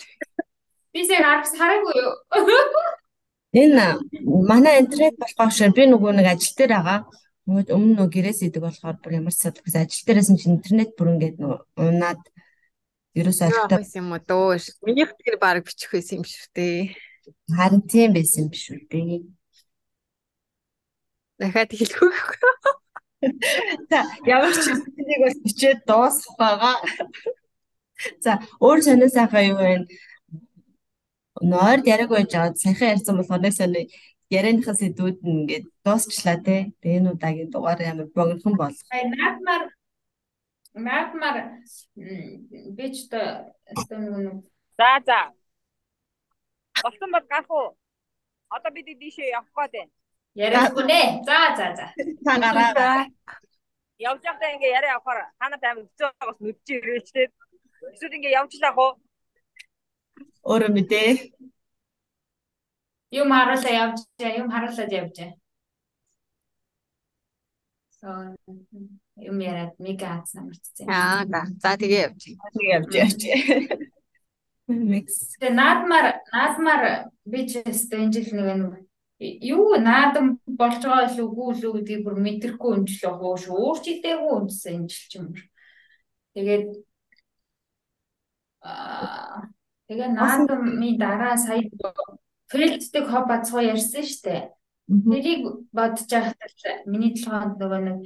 Би 0.93 1.06
сая 1.06 1.21
гаргас 1.21 1.54
хараагүй 1.54 1.93
юу? 2.02 2.13
Энэ 3.54 3.86
манай 4.49 4.82
интернет 4.82 5.15
болохоор 5.21 5.54
шүү. 5.54 5.73
Би 5.78 5.86
нөгөө 5.89 6.12
нэг 6.17 6.28
ажил 6.34 6.56
дээр 6.58 6.73
байгаа. 6.78 6.99
Нөгөө 7.49 7.73
өмнө 7.75 7.93
нөгөө 7.97 8.13
гэрээс 8.13 8.41
идэг 8.45 8.63
болохоор 8.65 8.97
бүр 9.02 9.17
ямар 9.17 9.34
ч 9.34 9.49
гэсэн 9.49 9.86
ажил 9.86 10.06
дээрээс 10.06 10.30
нь 10.34 10.41
интернет 10.54 10.91
бүр 10.97 11.13
ингээд 11.13 11.38
нөгөө 11.41 11.60
унаад 11.82 12.21
ерөөсөө 13.17 13.45
ойлгохгүй 13.49 13.97
юм 14.02 14.13
уу 14.13 14.21
дөө. 14.21 14.58
Минийх 14.86 15.12
тэр 15.17 15.38
баг 15.41 15.65
бичих 15.65 15.89
байсан 15.93 16.21
юм 16.21 16.25
шүү 16.30 16.49
дээ. 16.54 16.93
Харин 17.58 17.82
тийм 17.89 18.10
байсан 18.13 18.45
юм 18.45 18.49
биш 18.54 18.65
үү 18.69 18.82
дээ. 18.89 19.25
Дахиад 21.41 21.71
хэлэхгүй. 21.73 22.12
За 23.89 23.99
ямар 24.25 24.54
ч 24.54 24.62
зүйлийг 24.65 25.21
бас 25.25 25.38
бичээд 25.43 25.80
дуусгах 25.89 26.38
байгаа. 26.38 26.78
За 28.23 28.39
өөр 28.63 28.80
сонир 28.86 29.10
сайхан 29.10 29.45
юу 29.52 29.60
вэ? 29.60 29.89
Нойр 31.41 31.80
яриаг 31.86 32.10
байж 32.12 32.32
аваад 32.36 32.58
саяхан 32.58 32.93
ярьсан 32.95 33.15
болохоор 33.17 33.41
нэг 33.43 33.54
сони 33.56 33.82
ярианыхаа 34.30 34.75
сэдвүүд 34.78 35.17
нь 35.23 35.32
ингээд 35.47 35.65
дуусчлаа 35.86 36.38
те. 36.45 36.71
Тэгээ 36.82 36.99
энэ 36.99 37.12
удаагийн 37.15 37.49
дугаар 37.49 37.80
амар 37.82 38.08
богинохон 38.15 38.56
болох. 38.60 38.84
Наадмаар 38.91 39.63
наадмаар 40.75 41.38
би 42.78 42.86
ч 42.93 43.08
та 43.12 43.49
За 44.80 44.91
за. 45.06 45.19
Болсон 46.84 47.12
бол 47.12 47.25
гарах 47.28 47.49
уу? 47.52 47.75
Одоо 48.49 48.71
бид 48.71 48.88
дийшээ 48.99 49.36
явах 49.36 49.52
гээд 49.56 49.71
байна. 49.73 49.91
ярихгүй 50.36 50.86
нэ. 50.86 51.02
За 51.28 51.38
за 51.58 51.67
за. 51.78 51.86
Та 52.25 52.34
гараа. 52.39 53.08
Явж 53.99 54.21
байхдаа 54.23 54.54
ингээ 54.56 54.75
яриа 54.80 54.95
авахаар 54.95 55.28
танад 55.39 55.63
амар 55.63 55.84
хэцүү 55.84 56.08
байгаас 56.19 56.39
нүдж 56.39 56.67
ирээч 56.71 57.08
те. 57.12 57.21
Эсвэл 57.91 58.15
ингээ 58.17 58.38
явжлаа 58.39 58.73
хоо. 58.78 58.91
Өөрөө 60.49 60.71
мэдээ. 60.73 61.09
Юм 63.13 63.29
харуулаа 63.29 63.73
явж, 63.85 63.99
юм 64.17 64.49
харуулаад 64.49 64.89
явж. 64.89 65.17
So 68.01 68.33
юм 69.19 69.38
яриад 69.45 69.77
мега 69.77 70.17
ац 70.17 70.33
намарцсан. 70.33 70.89
Аа 70.89 71.21
за 71.62 71.77
тэгээ 71.77 72.01
явж. 72.09 72.21
Тэгээ 72.57 72.73
явж 72.81 72.91
явж. 72.97 73.21
Микс. 74.67 75.38
Тэгээ 75.38 75.53
наадмаар 75.53 76.07
наадмаар 76.33 76.83
би 77.29 77.45
ч 77.45 77.62
өстой 77.62 78.09
энэ 78.09 78.13
жил 78.17 78.33
нэг 78.33 78.49
нэг 78.57 78.73
юу 79.53 79.77
наадам 79.77 80.39
болж 80.47 80.81
байгаа 80.81 81.13
л 81.13 81.23
үгүй 81.29 81.49
л 81.59 81.65
үү 81.67 81.73
гэдгийг 81.77 82.01
бүр 82.07 82.15
мэдрэхгүй 82.25 82.71
өнжлөө 82.73 83.13
хөөш 83.19 83.43
өөрчлөлтөөгүй 83.53 84.33
өнжсөн 84.39 84.73
энэ 84.79 84.89
жил 84.89 85.05
ч 85.09 85.13
юм. 85.19 85.27
Тэгээд 86.33 86.65
аа 88.63 89.51
тэгээ 89.89 90.10
наадамын 90.13 90.95
дараа 91.02 91.36
сая 91.36 91.65
фэлддэг 92.52 93.06
хоб 93.10 93.25
бацгаа 93.28 93.62
ярьсан 93.73 94.06
дээ. 94.23 94.41
Тэрийг 94.88 95.41
бодож 95.73 96.06
байхдаа 96.06 96.73
миний 96.86 97.13
толгойд 97.17 97.58
нөгөө 97.58 97.82
нэг 97.89 97.99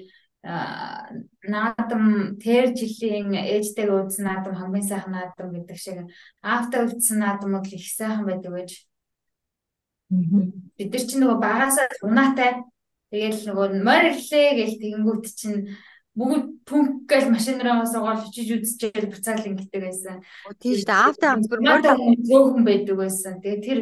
наадам 1.54 2.04
тэр 2.44 2.72
жилийн 2.80 3.32
ээжтэйгээ 3.36 4.00
үзсэн 4.00 4.24
наадам 4.28 4.56
хамгийн 4.56 4.88
сайхан 4.88 5.14
наадам 5.16 5.50
гэдэг 5.56 5.78
шиг 5.80 5.98
автаа 6.44 6.88
үзсэн 6.88 7.18
наадамуд 7.24 7.68
их 7.72 7.88
сайхан 7.88 8.26
байдаг 8.28 8.52
гэж 8.52 8.72
Бид 10.78 10.94
нар 10.94 11.04
чинь 11.08 11.22
нөгөө 11.24 11.40
багасаа 11.42 11.88
унаатай. 12.06 12.52
Тэгэл 13.10 13.40
нөгөө 13.50 13.68
морь 13.88 14.08
ирлээ 14.12 14.50
гэл 14.58 14.76
тэгэнгүүт 14.82 15.26
чинь 15.34 15.60
бүгд 16.14 16.46
пүнк 16.70 17.10
гэл 17.10 17.34
машинараа 17.34 17.86
суугаад 17.90 18.30
очиж 18.30 18.50
үзчихэл 18.54 19.10
буцаал 19.10 19.50
ингэдэг 19.50 19.82
байсан. 19.82 20.22
Тийм 20.62 20.78
шүү 20.78 20.86
дээ. 20.86 21.02
Хамт 21.18 21.50
бүр 21.50 21.60
зөөхөн 22.22 22.64
байдаг 22.70 22.98
байсан. 23.02 23.42
Тэгээ 23.42 23.66
тэр 23.66 23.80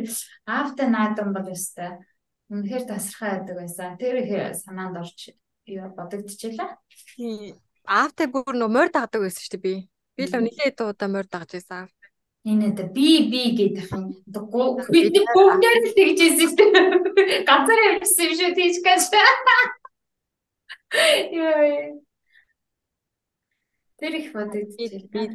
аавтай 0.47 0.87
наадам 0.87 1.35
бол 1.35 1.51
өстэй. 1.51 1.99
Үнэхээр 2.47 2.83
тасархай 2.87 3.29
байдаг 3.35 3.55
байсан. 3.59 3.99
Тэр 3.99 4.15
их 4.23 4.31
санаанд 4.63 4.95
орж 5.03 5.35
бодогдчихлаа. 5.67 6.79
Тийм. 7.19 7.59
Аавтай 7.83 8.31
бүр 8.31 8.55
нөө 8.55 8.71
морь 8.71 8.91
дагдаг 8.95 9.27
байсан 9.27 9.43
шүү 9.43 9.59
дээ 9.59 9.65
би. 9.67 9.73
Би 10.15 10.23
л 10.23 10.35
нэлээд 10.39 10.79
удаа 10.87 11.09
морь 11.11 11.27
дагж 11.27 11.59
байсан. 11.59 11.91
Энэ 12.47 12.71
одоо 12.71 12.87
би 12.95 13.27
би 13.27 13.41
гэдэг 13.59 13.91
юм. 13.91 14.23
Бид 14.87 15.15
бүгдээр 15.35 15.77
л 15.83 15.95
тэгж 15.99 16.19
ийсэн 16.31 16.47
шүү 16.47 16.57
дээ. 16.57 17.43
Ганцаараа 17.43 17.99
явчихсан 17.99 18.23
юм 18.23 18.35
шүү 18.39 18.55
тийч 18.55 18.75
гэж. 18.79 19.03
Яа. 21.35 21.99
Тэр 24.01 24.13
их 24.17 24.33
бодогдчихлаа. 24.33 25.29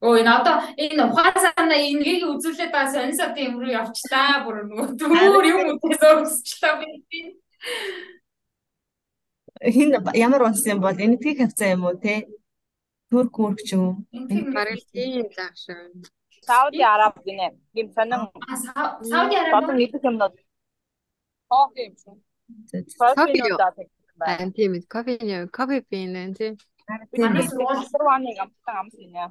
Өө 0.00 0.24
энэ 0.24 0.32
одоо 0.32 0.56
энэ 0.80 1.02
ухаан 1.04 1.36
санаа 1.36 1.76
энгийг 1.76 2.24
үзүүлээд 2.24 2.72
байгаа 2.72 2.88
сонь 2.88 3.12
сатын 3.12 3.52
юм 3.52 3.54
руу 3.60 3.68
явчлаа. 3.68 4.40
Бүр 4.48 4.64
нөгөө 4.64 4.96
дүүр 4.96 5.44
юм 5.52 5.60
үтээс 5.76 6.00
өсчлээ 6.24 6.74
би. 6.80 7.20
Хин 9.60 9.92
ямар 10.16 10.42
унсан 10.48 10.80
бол 10.80 10.96
энэтхийг 10.96 11.44
хавцаа 11.44 11.76
юм 11.76 11.84
уу 11.84 12.00
те? 12.00 12.24
Турк 13.12 13.36
мөрк 13.36 13.60
ч 13.60 13.76
юм. 13.76 14.08
Барил 14.56 14.80
тийм 14.88 15.28
лаг 15.36 15.52
шүү. 15.52 16.08
Сауди 16.48 16.80
Араб 16.80 17.20
гинэ. 17.20 17.60
Гим 17.76 17.92
сонин 17.92 18.32
Сауди 19.04 19.36
Араб 19.36 19.52
бодон 19.52 19.76
нэгдэх 19.76 20.00
юмнууд. 20.00 20.32
Кофе 21.44 21.92
юм 21.92 21.94
шүү. 22.00 22.16
Кофе 23.20 23.38
юу? 23.52 23.60
Аа 24.24 24.48
тийм 24.56 24.80
кофе? 24.88 25.20
Кофе 25.52 25.84
пин 25.84 26.32
тийм. 26.32 26.56
Манай 26.90 27.42
сургууль 27.48 27.80
Асарваны 27.84 28.30
амтан 28.42 28.76
амс 28.80 28.94
гинэ. 29.00 29.22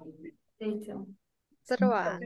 тийм. 0.60 1.00
Хасарваа. 1.62 2.20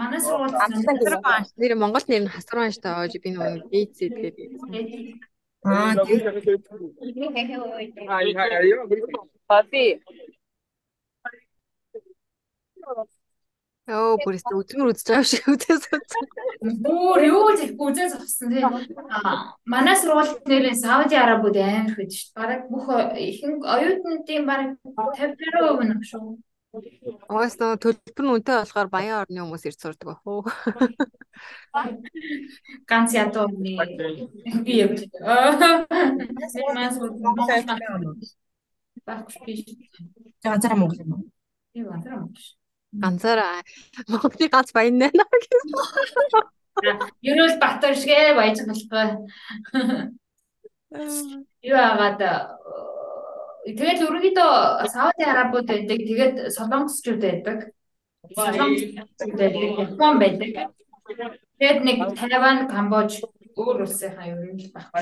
Манай 0.00 0.20
сургууль 0.26 0.54
Хасарваа. 0.60 1.38
Нэр 1.60 1.72
Монголд 1.82 2.06
нэр 2.08 2.22
нь 2.24 2.32
хасарваа 2.34 2.70
шүү 2.74 2.82
дээ. 2.84 3.22
Би 3.22 3.28
нөгөө 3.34 3.52
дээцэд 3.72 4.14
гэдэг. 4.22 4.48
Аа 5.64 5.94
Кофе. 13.90 13.98
Оо 13.98 14.16
бүрээс 14.22 14.46
өдмөр 14.46 14.90
үзэж 14.94 15.06
байгаа 15.10 15.26
шиг 15.26 15.44
үдээс 15.50 15.84
үзсэн. 15.90 16.24
Бүр 16.84 17.20
юу 17.26 17.50
ч 17.58 17.66
их 17.66 17.74
үзээс 17.74 18.14
авсан 18.14 18.48
тийм. 18.54 18.70
Аа 19.10 19.58
манай 19.66 19.96
сургууль 19.98 20.30
нэрээ 20.46 20.78
Сауди 20.78 21.16
Арабууд 21.18 21.56
амар 21.58 21.94
хэд 21.98 22.10
шүү. 22.14 22.30
Бараг 22.38 22.62
бүх 22.70 22.86
ихэнх 23.18 23.66
оюутнуудын 23.66 24.46
бараг 24.46 24.70
50% 24.94 25.90
нь 25.90 26.06
шүү. 26.06 26.38
Угаас 26.70 27.58
нөө 27.58 27.82
төлбөр 27.82 28.24
нь 28.24 28.32
үнэтэй 28.38 28.56
болохоор 28.62 28.88
баян 28.94 29.26
орны 29.26 29.42
хүмүүс 29.42 29.66
ирж 29.66 29.78
сурдаг 29.82 30.06
байх 30.06 30.22
уу? 30.22 30.46
Ганц 32.86 33.10
ядуу 33.18 33.50
би. 33.58 33.74
Манай 36.70 36.88
сургууль 36.94 38.22
багш 39.06 39.34
биш. 39.42 39.66
ганцаараа 40.44 40.78
Монгол 40.78 41.02
юм 41.02 41.12
уу? 41.14 41.26
Тийм 41.74 41.90
ганцаараа 41.90 42.22
Монгол 42.22 42.38
шүү. 42.38 42.59
Ганцаараа 42.92 43.62
Монголын 44.10 44.50
ганц 44.50 44.72
баян 44.74 44.98
байна 44.98 45.24
гэсэн. 45.42 45.70
Ерөөл 47.22 47.56
Батар 47.62 47.94
шигэ 47.94 48.34
баяж 48.34 48.58
болохгүй. 48.66 49.06
Юу 51.70 51.78
агаад 51.78 52.20
тэгэл 53.62 54.02
ерөнхийдөө 54.06 54.52
Сауди 54.90 55.22
Арабууд 55.22 55.66
байдаг. 55.70 55.98
Тэгээд 56.02 56.34
Солонгосчууд 56.56 57.20
байдаг. 57.22 57.58
Солонгосчууд 58.34 59.38
байдаг. 59.38 59.70
Япон 59.86 60.14
байдаг. 60.18 60.50
Тэгээд 61.60 61.80
нэг 61.86 61.98
Тайван, 62.18 62.66
Камбож 62.66 63.22
өөр 63.56 63.82
улсынхаа 63.84 64.26
ер 64.30 64.38
нь 64.52 64.60
л 64.60 64.70
багхгүй. 64.74 65.00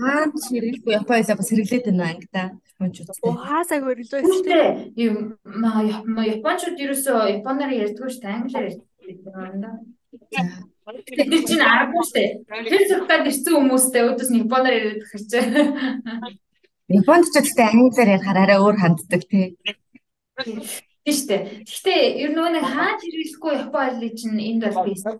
Аа 0.00 0.28
хэрэглэхгүй 0.28 0.92
Япон 0.96 1.16
хэлээ 1.20 1.38
бас 1.38 1.50
хэрэглээд 1.50 1.86
байна 1.88 2.04
ангита. 2.10 2.42
Япончууд. 2.74 3.08
Оо 3.24 3.36
хаасаа 3.36 3.78
хөрөлөө 3.80 4.20
шүү 4.20 4.44
дээ. 4.44 4.70
Үгүй 4.90 5.06
юм 5.06 5.16
Япончууд 6.36 6.76
ерөөсөө 6.84 7.18
японоор 7.40 7.72
ярьдгүй 7.72 8.08
шүү 8.10 8.22
дээ. 8.24 8.36
Англиар 8.36 8.66
ярьдаг 8.68 8.88
юм 9.00 9.60
да. 9.64 9.70
Тэр 10.90 11.42
чинь 11.46 11.62
аргагүй 11.62 12.02
шүү 12.02 12.16
дээ. 12.18 12.28
Тэр 12.66 12.82
суртаад 12.90 13.28
ирсэн 13.30 13.54
хүмүүстэй 13.54 14.02
өөдөөс 14.10 14.30
нь 14.34 14.42
японоор 14.42 14.74
яриад 14.74 15.04
хэрч. 15.06 15.30
Японд 16.90 17.24
ч 17.30 17.34
гэхдээ 17.38 17.68
англиар 17.70 18.10
ярихаар 18.18 18.38
арай 18.42 18.58
өөр 18.58 18.76
ханддаг 18.82 19.22
тий. 19.30 19.54
Тийм 21.10 21.18
шүү 21.18 21.26
дээ. 21.26 21.42
Гэхдээ 21.66 22.02
ер 22.22 22.30
нь 22.30 22.38
нэг 22.54 22.64
хаач 22.70 23.00
хэрэглэхгүй 23.02 23.54
япон 23.66 23.82
хэлний 23.90 24.12
чинь 24.14 24.38
энд 24.38 24.62
бол 24.70 24.86
бийсэн. 24.86 25.18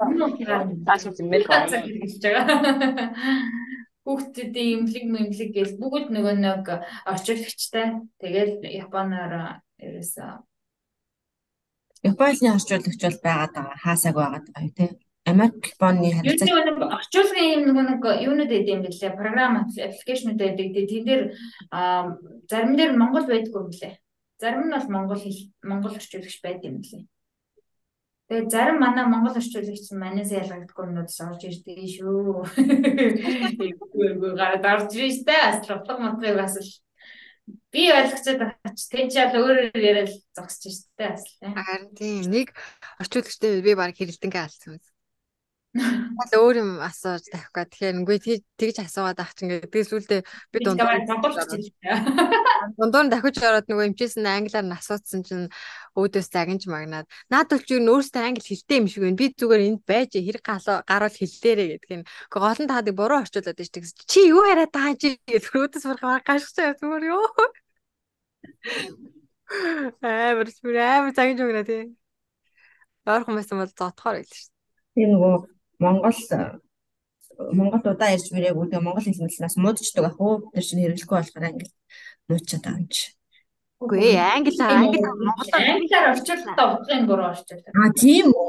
Тааш 0.86 1.02
зэмэл. 1.18 1.50
хэрэглэж 1.50 2.22
байгаа. 2.22 3.10
Хүүхдүүдийн 4.06 4.86
имлэг 4.86 5.04
мэмлэг 5.10 5.50
гэл 5.50 5.74
бүгд 5.82 6.06
нөгөө 6.14 6.34
нэг 6.38 6.66
орчуулагчтай. 7.10 7.86
Тэгэл 8.22 8.62
японоор 8.62 9.58
ерөөсөө 9.82 10.30
Япон 12.06 12.26
хэлний 12.30 12.54
орчуулагч 12.54 13.02
бол 13.02 13.18
байгаад 13.26 13.52
байгаа. 13.58 13.82
Хаасаг 13.82 14.14
байгаад 14.14 14.46
байгаа 14.46 14.66
юу 14.66 14.74
тий. 14.78 14.90
Америк 15.26 15.58
Японы 15.74 16.06
Юу 16.06 16.16
харилцаа 16.16 16.54
нэг 16.54 16.78
нэг 16.80 16.94
орчуулгын 16.96 17.50
юм 17.50 17.62
нэг 17.66 17.76
нэг 17.92 18.02
юунууд 18.24 18.50
байдаг 18.50 18.74
юм 18.78 18.82
бэлээ. 18.86 19.18
Програм 19.18 19.52
аппликейшнуд 19.66 20.38
байдаг. 20.38 20.66
Тэгээ 20.70 20.90
тэн 20.90 21.04
дээр 21.04 21.22
зарим 22.48 22.74
дээр 22.78 22.92
Монгол 22.96 23.26
байдгүй 23.28 23.58
юм 23.60 23.68
бэлээ. 23.68 23.94
Зарим 24.40 24.66
нь 24.66 24.74
бол 24.74 24.88
Монгол 24.88 25.20
хэл 25.20 25.40
Монгол 25.62 25.94
орчуулагч 26.00 26.40
байд 26.40 26.64
юм 26.64 26.80
бэлээ. 26.80 27.04
Тэгээ 28.30 28.48
зарим 28.48 28.78
манай 28.80 29.04
Монгол 29.04 29.36
орчуулагч 29.36 29.86
манайс 29.92 30.30
ялгагдахгүй 30.32 30.84
юмнуудс 30.88 31.20
орж 31.20 31.42
ирдэг 31.44 31.78
шүү. 31.84 32.48
Үгүй 34.00 34.32
гараад 34.40 34.64
орж 34.64 34.96
ирж 34.96 35.26
та 35.28 35.36
астрологи 35.52 36.00
модрыг 36.00 36.36
бас 36.40 36.56
л 36.56 36.70
би 37.74 37.82
ойлгоцод 37.90 38.38
байгаа 38.40 38.70
ч 38.78 38.80
тэн 38.88 39.06
чал 39.12 39.34
өөрөөр 39.34 39.76
яриад 39.76 40.10
зогсож 40.32 40.72
штэ 40.72 41.04
бас 41.10 41.26
л. 41.26 41.52
Харин 41.52 41.90
тийм 41.98 42.24
нэг 42.30 42.54
орчуулагчтай 43.02 43.60
би 43.66 43.72
баг 43.76 43.92
хэрэлдэнгээ 43.98 44.44
алдсан 44.46 44.78
юм. 44.78 44.89
Бол 45.70 46.32
өөр 46.34 46.58
юм 46.58 46.82
асууж 46.82 47.30
тавих 47.30 47.54
га. 47.54 47.62
Тэгэхээр 47.62 48.02
нүгүй 48.02 48.18
тэгж 48.58 48.82
асуугаад 48.82 49.22
ах 49.22 49.38
чинь 49.38 49.54
гэдэг 49.54 49.86
зүйлдээ 49.86 50.26
би 50.50 50.58
дундуур 50.66 50.98
нь 53.06 53.12
дахиж 53.14 53.38
ороод 53.38 53.70
нөгөө 53.70 53.94
эмчээсэн 53.94 54.26
англиар 54.26 54.66
нь 54.66 54.74
асууцсан 54.74 55.22
чинь 55.22 55.46
өөдөөс 55.94 56.26
загинж 56.26 56.66
магнаад 56.66 57.06
наад 57.30 57.54
бол 57.54 57.62
чи 57.62 57.78
юу 57.78 57.86
өөрөөсөө 57.86 58.18
англи 58.18 58.42
хэлтэй 58.42 58.82
юм 58.82 58.90
шиг 58.90 59.06
байна. 59.06 59.14
Би 59.14 59.30
зүгээр 59.30 59.70
энд 59.70 59.86
байж 59.86 60.18
хэрэг 60.18 60.42
гаруул 60.90 61.14
хэллээрэ 61.14 61.78
гэдэг 61.78 61.90
юм. 61.94 62.02
Гэхдээ 62.02 62.42
гол 62.42 62.60
нь 62.66 62.70
таадаг 62.74 62.94
буруу 62.98 63.22
орчуулад 63.22 63.54
байж. 63.54 63.70
Чи 64.10 64.26
юу 64.26 64.42
яриад 64.50 64.74
байгаа 64.74 64.98
чи 64.98 65.22
гэдэг 65.22 65.54
өөдөөс 65.54 65.86
барах 65.86 66.26
гашгцаа 66.26 66.74
зүгээр 66.82 67.14
юу. 67.14 67.30
Амар 70.02 70.50
сүр 70.50 70.74
амар 70.82 71.14
загинж 71.14 71.46
магнаа 71.46 71.62
тий. 71.62 71.94
Ойрхон 73.06 73.38
байсан 73.38 73.62
бол 73.62 73.70
зодохоор 73.70 74.18
байл 74.18 74.26
шүү. 74.26 74.50
тийм 74.94 75.14
нөгөө 75.14 75.34
Монгол 75.80 76.12
Монгол 77.52 77.80
удаа 77.80 78.12
ярьж 78.12 78.28
мэрээгүй 78.30 78.68
тэгээ 78.68 78.84
Монгол 78.84 79.04
хэл 79.04 79.24
мэлнээс 79.24 79.56
муудчихдаг 79.56 80.04
ах 80.12 80.20
уу 80.20 80.52
тэр 80.52 80.64
чинь 80.64 80.82
хэрэглэхгүй 80.84 81.16
болохоор 81.16 81.48
англи 81.48 81.68
муудчихад 82.28 82.64
байгаа 82.64 82.80
юм 82.84 82.88
чи. 82.92 83.16
Үгүй 83.80 83.98
ээ 84.12 84.20
англи 84.20 84.52
англи 84.60 85.00
монголоор 85.00 85.64
Англиар 85.72 86.06
орчуулалтаа 86.12 86.66
утгын 86.76 87.04
буруу 87.08 87.32
орчуулдаг. 87.32 87.72
Аа 87.72 87.90
тийм 87.96 88.28
үү. 88.28 88.48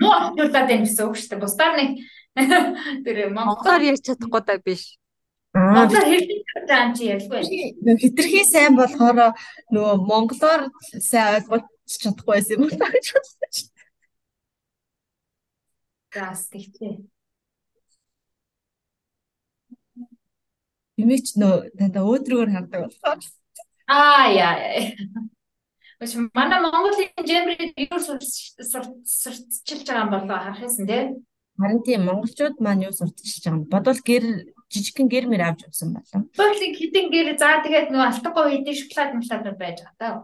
Муу 0.00 0.14
орчуулаад 0.16 0.68
байна 0.72 0.84
гэсэн 0.88 1.04
үг 1.04 1.16
шүү 1.20 1.28
дээ. 1.36 1.44
Бусдаар 1.44 1.74
нэг 1.76 1.90
тэр 3.04 3.16
монголоор 3.36 3.82
ярьж 3.84 4.02
чадахгүй 4.08 4.40
даа 4.40 4.58
биш. 4.64 4.96
Монголоор 5.52 6.08
хэлж 6.08 6.28
байгаа 6.56 6.80
юм 6.88 6.92
чи 6.96 7.04
ялгүй. 7.12 7.40
хитрхи 8.00 8.40
сайн 8.48 8.72
болохоор 8.80 9.36
нөгөө 9.68 9.94
монголоор 10.00 10.62
сайн 10.96 11.44
ойлгож 11.44 11.68
чадахгүй 12.00 12.32
байсан 12.40 12.56
юм 12.56 12.62
уу 12.64 12.72
гэж 12.72 13.06
бодсон 13.12 13.50
чи. 13.52 13.62
Заас 16.10 16.50
тэгтээ. 16.50 16.94
Юмч 21.00 21.26
нөө 21.40 21.70
танда 21.78 22.00
өөдрөөр 22.02 22.50
хардаг 22.50 22.80
болохоор. 22.90 23.20
Аа 23.86 24.26
яа 24.34 24.54
яа. 24.58 24.90
Өч 26.02 26.12
манай 26.34 26.60
Монголын 26.64 27.14
жембрид 27.30 27.78
юу 27.78 28.00
сурталчилж 28.02 29.86
байгаа 29.86 30.04
юм 30.04 30.10
болоо 30.12 30.38
харах 30.42 30.64
юмсан 30.66 30.86
тий. 30.90 31.02
Харин 31.60 31.80
тийм 31.86 32.02
монголчууд 32.08 32.56
маань 32.58 32.84
юу 32.88 32.92
сурталчилж 32.92 33.44
байгаа 33.44 33.58
юм. 33.60 33.70
Бодвол 33.72 34.00
гэр 34.02 34.24
жижигхэн 34.72 35.08
гэр 35.12 35.24
мэр 35.28 35.42
авч 35.46 35.60
явсан 35.68 35.94
болов. 35.94 36.26
Бодлыг 36.34 36.74
хитэн 36.74 37.06
гэр 37.14 37.36
заа 37.36 37.62
тэгээд 37.62 37.92
нөгөө 37.92 38.08
алтгой 38.08 38.46
хэдийн 38.50 38.78
шоколад 38.80 39.10
мөшлад 39.14 39.44
байж 39.60 39.78
байгаа 39.84 39.98
таа. 40.00 40.14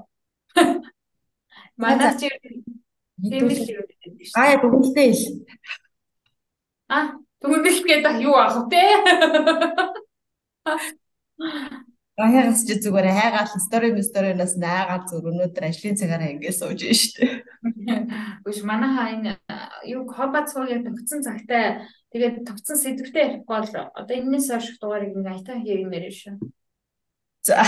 Манай 1.76 2.12
чи 2.18 2.26
шүү. 3.22 3.82
Гая 4.36 4.56
дүгэлтэй 4.60 5.10
л. 5.12 5.24
А 6.88 7.16
түгнэл 7.40 7.80
гэдэг 7.84 8.16
юу 8.22 8.36
аах 8.36 8.68
вэ? 8.68 8.84
Гаяагаас 12.16 12.64
чи 12.64 12.80
зүгээр 12.80 13.12
хайгаал 13.12 13.60
стори 13.60 13.92
стороноос 14.00 14.56
наагаад 14.56 15.04
зүр 15.12 15.28
өнөөдөр 15.36 15.68
ажлын 15.68 16.00
цагаараа 16.00 16.32
ингэ 16.32 16.48
сууж 16.48 16.80
байна 16.80 16.96
шүү 16.96 17.12
дээ. 17.20 18.00
Үгүй 18.40 18.64
манай 18.64 18.90
хаа 18.96 19.08
энэ 19.12 19.32
юу 19.84 20.08
хобацгогийн 20.08 20.80
тогтсон 20.88 21.20
цагтай 21.20 21.84
тэгээд 22.16 22.48
тогтсон 22.48 22.80
сэдвтэй 22.80 23.44
ярихгүй 23.44 23.52
бол 23.52 23.92
одоо 23.92 24.16
энэс 24.16 24.48
хойш 24.48 24.80
дугаарыг 24.80 25.12
ингээ 25.12 25.36
айтаа 25.36 25.60
хиймээр 25.60 26.08
шүү. 26.08 26.40
За. 27.44 27.60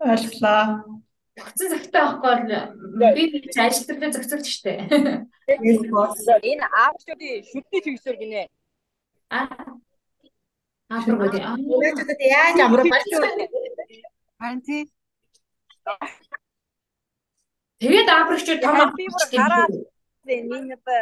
Ойлголоо. 0.00 0.64
Тогтсон 1.38 1.68
цагтай 1.72 2.02
байхгүй 2.02 2.34
бол 3.00 3.14
би 3.14 3.24
ч 3.54 3.56
ажилтнаа 3.56 4.10
зохицуулж 4.14 4.46
штэ. 4.46 4.72
Энэ 6.50 6.66
аавчдын 6.82 7.46
шүдний 7.50 7.80
чигсэр 7.84 8.16
гинэ. 8.20 8.42
Аа 9.30 9.78
Өнөөдөр 10.88 11.42
яаж 12.24 12.58
амраа 12.64 12.86
бачуу. 12.88 13.20
Харин 14.40 14.60
тий. 14.64 14.82
тэгээд 17.80 18.08
африкчууд 18.08 18.60
том 18.64 18.76
Би 18.96 19.04
гараад 19.36 19.72
энэ 20.24 20.76
ба 20.84 20.96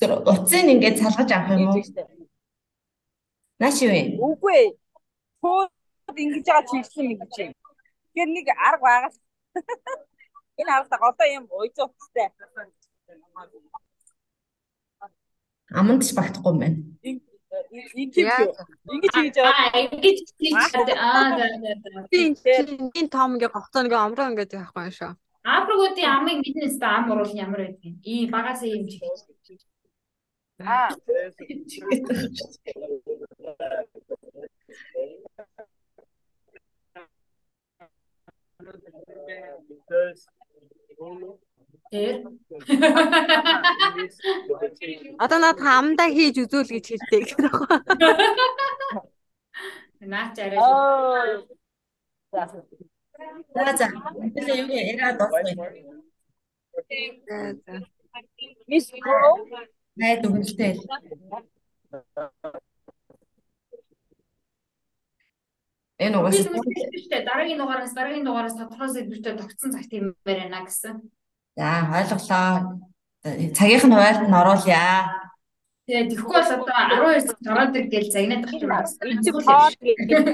Тэр 0.00 0.10
утсыг 0.26 0.66
ингээд 0.74 0.98
салгаж 0.98 1.30
авах 1.32 1.54
юм 1.54 1.70
уу? 1.70 1.82
Нааш 3.62 3.78
юу 3.86 3.90
вэ? 3.94 4.02
үгүй 4.26 4.54
ээ. 4.58 4.68
Тууд 5.40 6.18
ингэж 6.18 6.46
байгаа 6.50 6.66
чигсэн 6.70 7.04
юм 7.14 7.18
гэж 7.22 7.34
юм. 7.46 7.52
Тэгэхээр 8.16 8.32
нэг 8.32 8.48
арга 8.56 8.80
байгаа. 8.80 9.12
Энэ 10.56 10.72
арга 10.72 10.96
одоо 11.04 11.26
юм 11.28 11.44
уйцсан 11.52 11.92
утастай. 11.92 12.32
Аманд 15.68 16.00
ч 16.00 16.16
багтахгүй 16.16 16.52
юм 16.56 16.60
байна. 16.64 16.80
Тийм 17.04 17.20
шүү. 18.24 18.56
Ингэж 18.88 19.36
аа 19.44 19.68
ингэж 19.84 20.32
аа 20.48 20.64
за 20.72 20.80
за 20.80 22.56
энэ 22.96 23.12
том 23.12 23.36
ингээ 23.36 23.52
гогцоо 23.52 23.84
ингээ 23.84 24.00
амраа 24.00 24.32
ингээ 24.32 24.64
яахгүй 24.64 24.88
юм 24.88 24.96
шүү. 24.96 25.12
Африкуудын 25.44 26.08
амыг 26.08 26.40
биднээс 26.40 26.80
та 26.80 26.96
ам 26.96 27.12
уруул 27.12 27.36
ямар 27.36 27.68
байдгийг. 27.68 28.00
Ий 28.00 28.24
багасаа 28.32 28.72
юм 28.72 28.88
чи. 28.88 29.04
Аа. 30.64 30.88
Тэр 41.90 42.14
Одоо 45.22 45.38
над 45.38 45.58
хамдаа 45.62 46.08
хийж 46.10 46.36
үзүүл 46.42 46.68
гэж 46.74 46.84
хэлдэг 46.90 47.22
гэх 47.26 47.38
байхгүй. 47.46 47.78
наач 50.12 50.36
арай. 50.42 50.58
За. 52.32 52.42
За. 53.78 53.86
Тэр 54.34 54.48
юу 54.60 54.68
яриад 54.82 55.16
дуусгая. 55.18 55.70
За 57.28 57.38
за. 57.64 57.74
Мис 58.66 58.86
Бро. 59.02 59.30
Найд 59.96 60.26
өгөлтэй 60.26 60.72
л. 60.74 60.80
Энэ 65.96 66.12
Би 66.12 66.20
угаас 66.20 66.36
мэдчихтэй 66.44 67.24
дараагийн 67.24 67.58
дугаараас 67.60 67.94
дараагийн 67.96 68.26
дугаараас 68.28 68.56
тодорхой 68.60 68.88
сэдвүүтэй 68.92 69.34
тогтсон 69.40 69.72
цагт 69.72 69.92
юм 69.96 70.12
байна 70.28 70.60
гэсэн. 70.68 71.00
за 71.56 71.88
ойлголоо. 71.88 72.84
Цагийнх 73.56 73.86
нь 73.88 73.96
хуйлд 73.96 74.22
нь 74.28 74.38
оруулъя. 74.40 75.08
Тэгээд 75.88 76.10
тэгэхгүй 76.12 76.36
бол 76.36 76.52
одоо 76.52 77.16
12 77.16 77.32
цаг 77.32 77.38
ороод 77.48 77.76
ир 77.80 77.86
гээл 77.88 78.12
загнаад 78.12 78.42
тах 78.44 78.60
юм 78.60 78.70
байна. 78.76 78.92
Эцэг 79.08 79.36
хоод 79.40 79.74
гэдэг. 79.80 80.24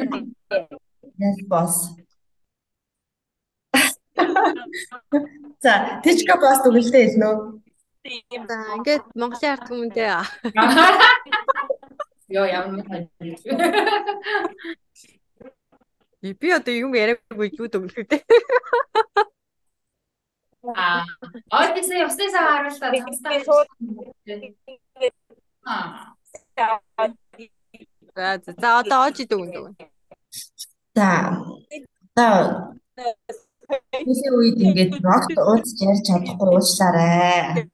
Yes 1.22 1.38
boss. 1.46 1.94
За, 5.62 6.02
Тичка 6.02 6.34
бос 6.42 6.58
дүгэлтэй 6.66 7.06
хэлнэ 7.06 7.26
үү? 7.30 7.38
За 8.50 8.56
ингээд 8.82 9.04
Монголын 9.14 9.52
ард 9.54 9.64
түмэндээ 9.70 10.10
Йоо 12.34 12.46
ямар 12.50 12.82
нэг 12.82 12.86
би 16.22 16.48
одоо 16.54 16.74
юм 16.74 16.94
яриаггүй 16.94 17.50
юу 17.58 17.66
дөнгөлтэй. 17.66 18.22
Аа. 20.62 21.02
Оодисээ 21.50 22.06
усны 22.06 22.30
сав 22.30 22.46
харуултаа 22.46 22.94
цамцтай 22.94 23.38
шууд 23.42 23.68
Аа. 25.66 26.14
За 28.14 28.38
за 28.38 28.68
одоо 28.78 28.98
оож 29.02 29.18
идэв 29.18 29.42
үндэ. 29.42 29.58
За. 30.94 31.10
Одоо 32.14 32.72
Тэсээ 33.90 34.30
үед 34.36 34.58
ингээд 34.60 35.00
рокт 35.00 35.34
уулзч 35.34 35.78
ярьж 35.80 36.02
чадахгүй 36.06 36.48
уучлаарай. 36.52 37.66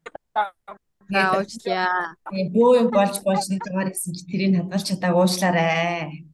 За 1.10 1.22
уучлаа. 1.34 2.14
Бөө 2.54 2.70
юм 2.80 2.88
болж 2.94 3.16
болж 3.26 3.44
нэг 3.50 3.60
цагаар 3.66 3.90
гэсэн 3.90 4.14
чи 4.14 4.22
тэрийг 4.30 4.52
хадгалж 4.56 4.84
чадаагүй 4.86 5.22
уучлаарай. 5.26 6.24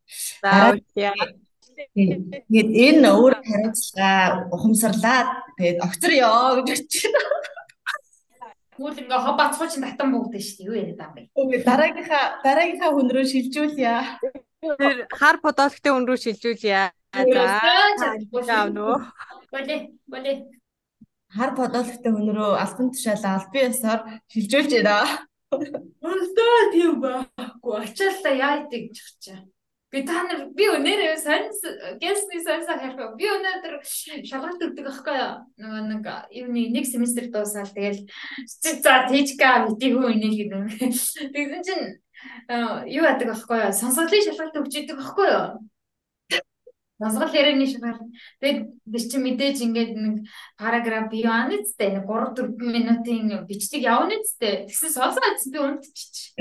За 0.44 0.50
уучлаа. 0.76 1.43
Тэгээд 1.94 2.70
энэ 2.86 3.08
өөр 3.10 3.34
хариуцлага 3.42 4.48
ухамсарлаад 4.54 5.28
тэгээд 5.58 5.78
огцорё 5.84 6.62
гэж 6.66 6.78
очив. 6.86 7.14
Тэгвэл 8.74 9.06
ингээ 9.06 9.20
хоб 9.22 9.36
бацхуу 9.38 9.70
чинь 9.70 9.86
татан 9.86 10.10
бүгдэн 10.10 10.42
шүү 10.42 10.56
дээ. 10.58 10.66
Юу 10.66 10.74
яриад 10.74 10.98
байгаа 10.98 11.14
юм 11.14 11.30
бэ? 11.30 11.38
Ингээд 11.38 11.64
дараагийнхаа 11.70 12.24
дараагийнхаа 12.42 12.90
хүн 12.90 13.08
рүү 13.14 13.26
шилжүүлье. 13.30 13.94
Тэр 14.58 14.98
хар 15.14 15.36
подологтой 15.38 15.92
өн 15.94 16.04
рүү 16.10 16.18
шилжүүлье. 16.18 16.90
За. 18.50 18.58
Боле, 19.54 19.76
боле. 20.10 20.32
Хар 21.30 21.50
подологтой 21.54 22.10
хүн 22.10 22.34
рүү 22.34 22.50
альбан 22.58 22.90
тушаалаа 22.90 23.38
албан 23.38 23.70
ёсоор 23.70 24.00
шилжүүлж 24.34 24.70
байна. 24.74 24.98
Өстөө 25.54 26.58
тийм 26.74 26.98
байхгүй. 26.98 27.74
Ачаалтаа 27.78 28.34
яадаг 28.34 28.82
гэж 28.90 28.98
чаа. 29.22 29.38
Би 29.94 30.02
та 30.02 30.24
нар 30.26 30.48
би 30.50 30.66
өнөөдөр 30.74 31.18
сонс 31.22 31.60
гэнсний 32.02 32.40
сонсоо 32.42 32.74
харах. 32.82 33.12
Би 33.14 33.28
өнөөдөр 33.30 33.76
шалгалт 34.26 34.64
өгдөг 34.66 34.88
аахгүй 34.90 35.14
юу? 35.14 35.34
Нөгөө 35.62 35.82
нэг 35.86 36.08
юуны 36.34 36.64
нэг 36.74 36.88
семестр 36.90 37.28
дуусаад 37.30 37.70
тэгэл 37.70 38.02
за 38.82 39.06
тийчка 39.06 39.70
митигүү 39.70 40.10
инеэл 40.18 40.50
гэдэг. 40.50 41.30
Тэгсэн 41.30 41.62
чинь 41.62 41.86
юу 42.90 43.06
яадаг 43.06 43.38
аахгүй 43.38 43.70
юу? 43.70 43.70
Сонсголын 43.70 44.26
шалгалт 44.26 44.58
өгч 44.66 44.74
идэг 44.82 44.98
аахгүй 44.98 45.30
юу? 45.30 45.62
Сонсгол 46.98 47.30
ярианы 47.30 47.70
шалгалт. 47.70 48.02
Тэгээд 48.42 48.60
би 48.90 48.98
чи 48.98 49.16
мэдээж 49.22 49.62
ингээд 49.62 49.94
нэг 49.94 50.26
параграф 50.58 51.06
бий 51.06 51.22
аана 51.22 51.62
зүтэй 51.62 51.94
нэг 51.94 52.10
3 52.10 52.34
4 52.34 52.50
минутын 52.66 53.46
бичдэг 53.46 53.86
явна 53.86 54.18
зүтэй. 54.18 54.66
Тэгсэн 54.66 54.90
сонсоод 54.90 55.38
би 55.54 55.58
унтчих. 55.62 56.34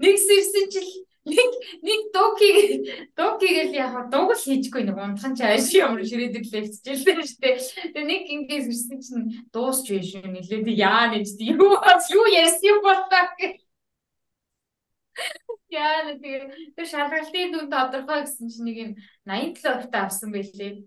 Нэг 0.00 0.16
сэрсэн 0.16 0.72
чил 0.72 0.88
нэг 1.24 1.50
нэг 1.86 2.00
докиг 2.10 2.56
докиг 3.14 3.70
л 3.70 3.74
яг 3.78 4.10
дуг 4.10 4.34
л 4.34 4.42
хийжгүй 4.42 4.82
нэг 4.82 4.98
унтхан 4.98 5.38
чи 5.38 5.46
ааш 5.46 5.70
ямар 5.78 6.02
ширээдэг 6.02 6.44
левчжэлсэн 6.50 7.22
шүү 7.22 7.38
дээ. 7.38 7.58
Тэгээ 7.94 8.10
нэг 8.10 8.22
ингээс 8.34 8.66
ирсэн 8.66 8.98
чинь 8.98 9.26
дуусч 9.54 9.86
биш 9.86 10.18
шүү 10.18 10.26
нэлээд 10.26 10.66
яа 10.74 11.14
нэж 11.14 11.38
юу 11.38 11.78
юу 11.78 12.26
ярьсан 12.26 12.82
болоо 12.82 13.24
гэх. 13.38 13.62
Яа 15.70 16.10
нэг 16.10 16.18
тэр 16.74 16.86
шалгалтын 16.90 17.54
дүн 17.54 17.70
тодорхой 17.70 18.26
гэсэн 18.26 18.50
чинь 18.50 18.66
нэг 18.66 18.76
юм 18.82 18.92
87 19.30 19.78
хувьтай 19.78 20.02
авсан 20.02 20.34
байлээ. 20.34 20.82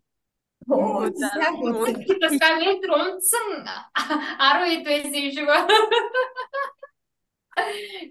Оо, 0.68 1.08
яг. 1.08 1.56
Бас 2.20 2.36
метр 2.60 2.90
унтсан 2.92 3.48
10 4.44 4.68
хэд 4.68 4.84
байсан 4.84 5.16
юм 5.16 5.32
шиг 5.32 5.48
байна. 5.48 5.80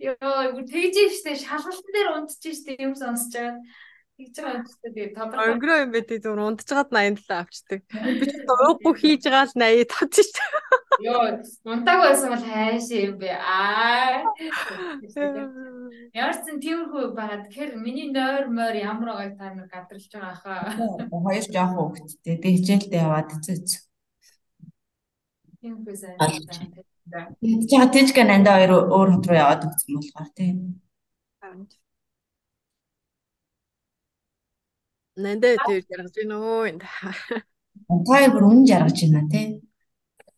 Йоо, 0.05 0.65
тэгж 0.65 0.97
штэ 1.21 1.37
шалгалтын 1.45 1.93
дээр 1.93 2.09
унтчих 2.17 2.55
штэ 2.57 2.81
юм 2.81 2.97
сонсож 2.97 3.33
байгаа. 3.37 3.61
Тэгж 4.17 4.35
байгаа 4.41 4.57
юм 4.57 4.67
штэ 4.71 4.89
тэгээ 4.95 5.13
тодорхой. 5.13 5.49
Өнгөрөө 5.53 5.79
юм 5.85 5.91
бэ 5.93 6.01
тий 6.09 6.19
зөв 6.25 6.41
унтчихад 6.41 6.89
87 6.89 7.29
авчдаг. 7.29 7.81
Би 7.93 8.25
ч 8.25 8.33
уухгүй 8.49 8.95
хийж 8.97 9.23
байгаа 9.29 9.45
л 9.45 9.57
80 9.59 9.91
тавьчих 9.93 10.27
штэ. 10.33 10.45
Йоо, 11.05 11.43
унтааг 11.67 12.01
байсан 12.01 12.29
бол 12.33 12.47
хайш 12.47 12.89
юм 12.95 13.19
бэ. 13.21 13.31
Аа. 13.37 14.23
Ямар 16.15 16.35
ч 16.39 16.41
зэн 16.47 16.59
тиймэрхүү 16.65 17.05
байгаа. 17.13 17.45
Тэгэхээр 17.45 17.73
миний 17.77 18.09
нойр 18.15 18.49
мойр 18.49 18.77
ямар 18.81 19.13
байгааг 19.13 19.35
та 19.37 19.47
нар 19.53 19.69
гадарлаж 19.69 20.09
байгаа 20.09 20.37
хаа. 20.41 20.73
Хоёр 21.11 21.45
жоохон 21.53 21.93
хөвгттэй. 21.93 22.37
Дэгжээлтэй 22.41 23.01
яваад 23.03 23.29
цэц. 23.45 23.69
Тиймэрхүү 25.61 25.95
сайн. 26.01 26.94
Тэгээд 27.05 27.69
чи 27.69 27.77
хатижка 27.77 28.25
нанда 28.25 28.57
хоёр 28.57 28.73
өөр 28.89 29.09
хот 29.13 29.27
руу 29.29 29.37
яваад 29.37 29.69
өгсөн 29.69 29.93
болохоор 30.01 30.31
тийм. 30.33 30.57
Нандаа 35.15 35.55
тэр 35.69 35.85
жаргаж 35.85 36.15
гинөө 36.17 36.69
энэ. 36.73 36.87
Хоёр 38.09 38.31
бүр 38.33 38.45
үн 38.49 38.65
жаргаж 38.65 38.99
байна 39.05 39.29
тий. 39.29 39.61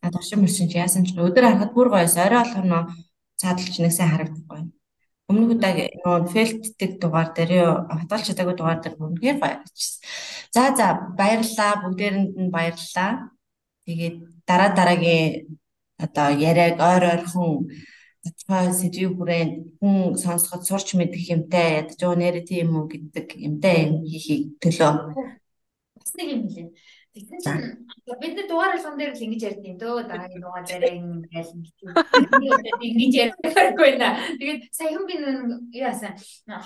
А 0.02 0.10
туршин 0.10 0.42
мөршин 0.42 0.68
чи 0.68 0.76
яасан 0.82 1.06
ч 1.06 1.14
өдөр 1.14 1.46
харахад 1.46 1.72
бүр 1.72 1.88
гоёс 1.94 2.18
орой 2.18 2.42
болохно 2.42 2.90
цаадалч 3.40 3.78
нэг 3.78 3.92
сайн 3.94 4.10
харагдахгүй. 4.10 4.60
Өмнөх 5.30 5.54
удаа 5.54 5.72
нөгөө 5.74 6.30
фэлтдэг 6.34 6.90
дугаар 6.98 7.30
дээр 7.30 7.50
юу 7.62 7.72
хатгалж 7.88 8.26
чадаагүй 8.26 8.54
дугаар 8.58 8.80
дээр 8.82 8.94
гоё 8.98 9.34
харагдчихсан. 9.38 10.02
За 10.54 10.62
за 10.78 10.86
баярлалаа 11.18 11.72
бүгдээрэнд 11.82 12.30
нь 12.42 12.52
баярлалаа. 12.54 13.30
Тэгээд 13.86 14.16
дараа 14.48 14.70
дараагийн 14.74 15.46
одоо 16.04 16.28
яриаг 16.30 16.76
ойр 16.80 17.04
ойрхон 17.12 17.70
тодорхой 18.22 18.74
сэдвийн 18.74 19.14
хүрээнд 19.16 19.54
хүн 19.78 19.96
сонсоход 20.18 20.62
сурч 20.66 20.88
мэдэх 20.98 21.24
юмтай 21.34 21.66
ядаж 21.80 22.00
уу 22.02 22.14
нэрэ 22.18 22.42
тийм 22.42 22.74
үү 22.76 22.86
гэдэг 22.92 23.26
юмтай 23.48 23.76
хийхийг 24.10 24.58
төлөө. 24.62 24.92
Бас 25.96 26.12
нэг 26.18 26.28
юм 26.34 26.42
хэлээ. 26.50 26.68
Чинь 27.16 27.88
бид 28.20 28.34
нар 28.36 28.48
дугаар 28.48 28.76
алган 28.76 28.98
дээр 28.98 29.16
л 29.16 29.24
ингэж 29.24 29.42
ярьдیں۔ 29.48 29.80
Дөө 29.80 30.04
дараагийн 30.04 30.42
дугаар 30.44 30.64
дээр 30.68 30.84
ингээл 31.00 31.52
ингэж 32.84 33.12
ярихгүй 33.16 33.92
наа. 33.96 34.20
Тэгээд 34.36 34.62
саяхан 34.68 35.04
би 35.08 35.16
яасан 35.80 36.12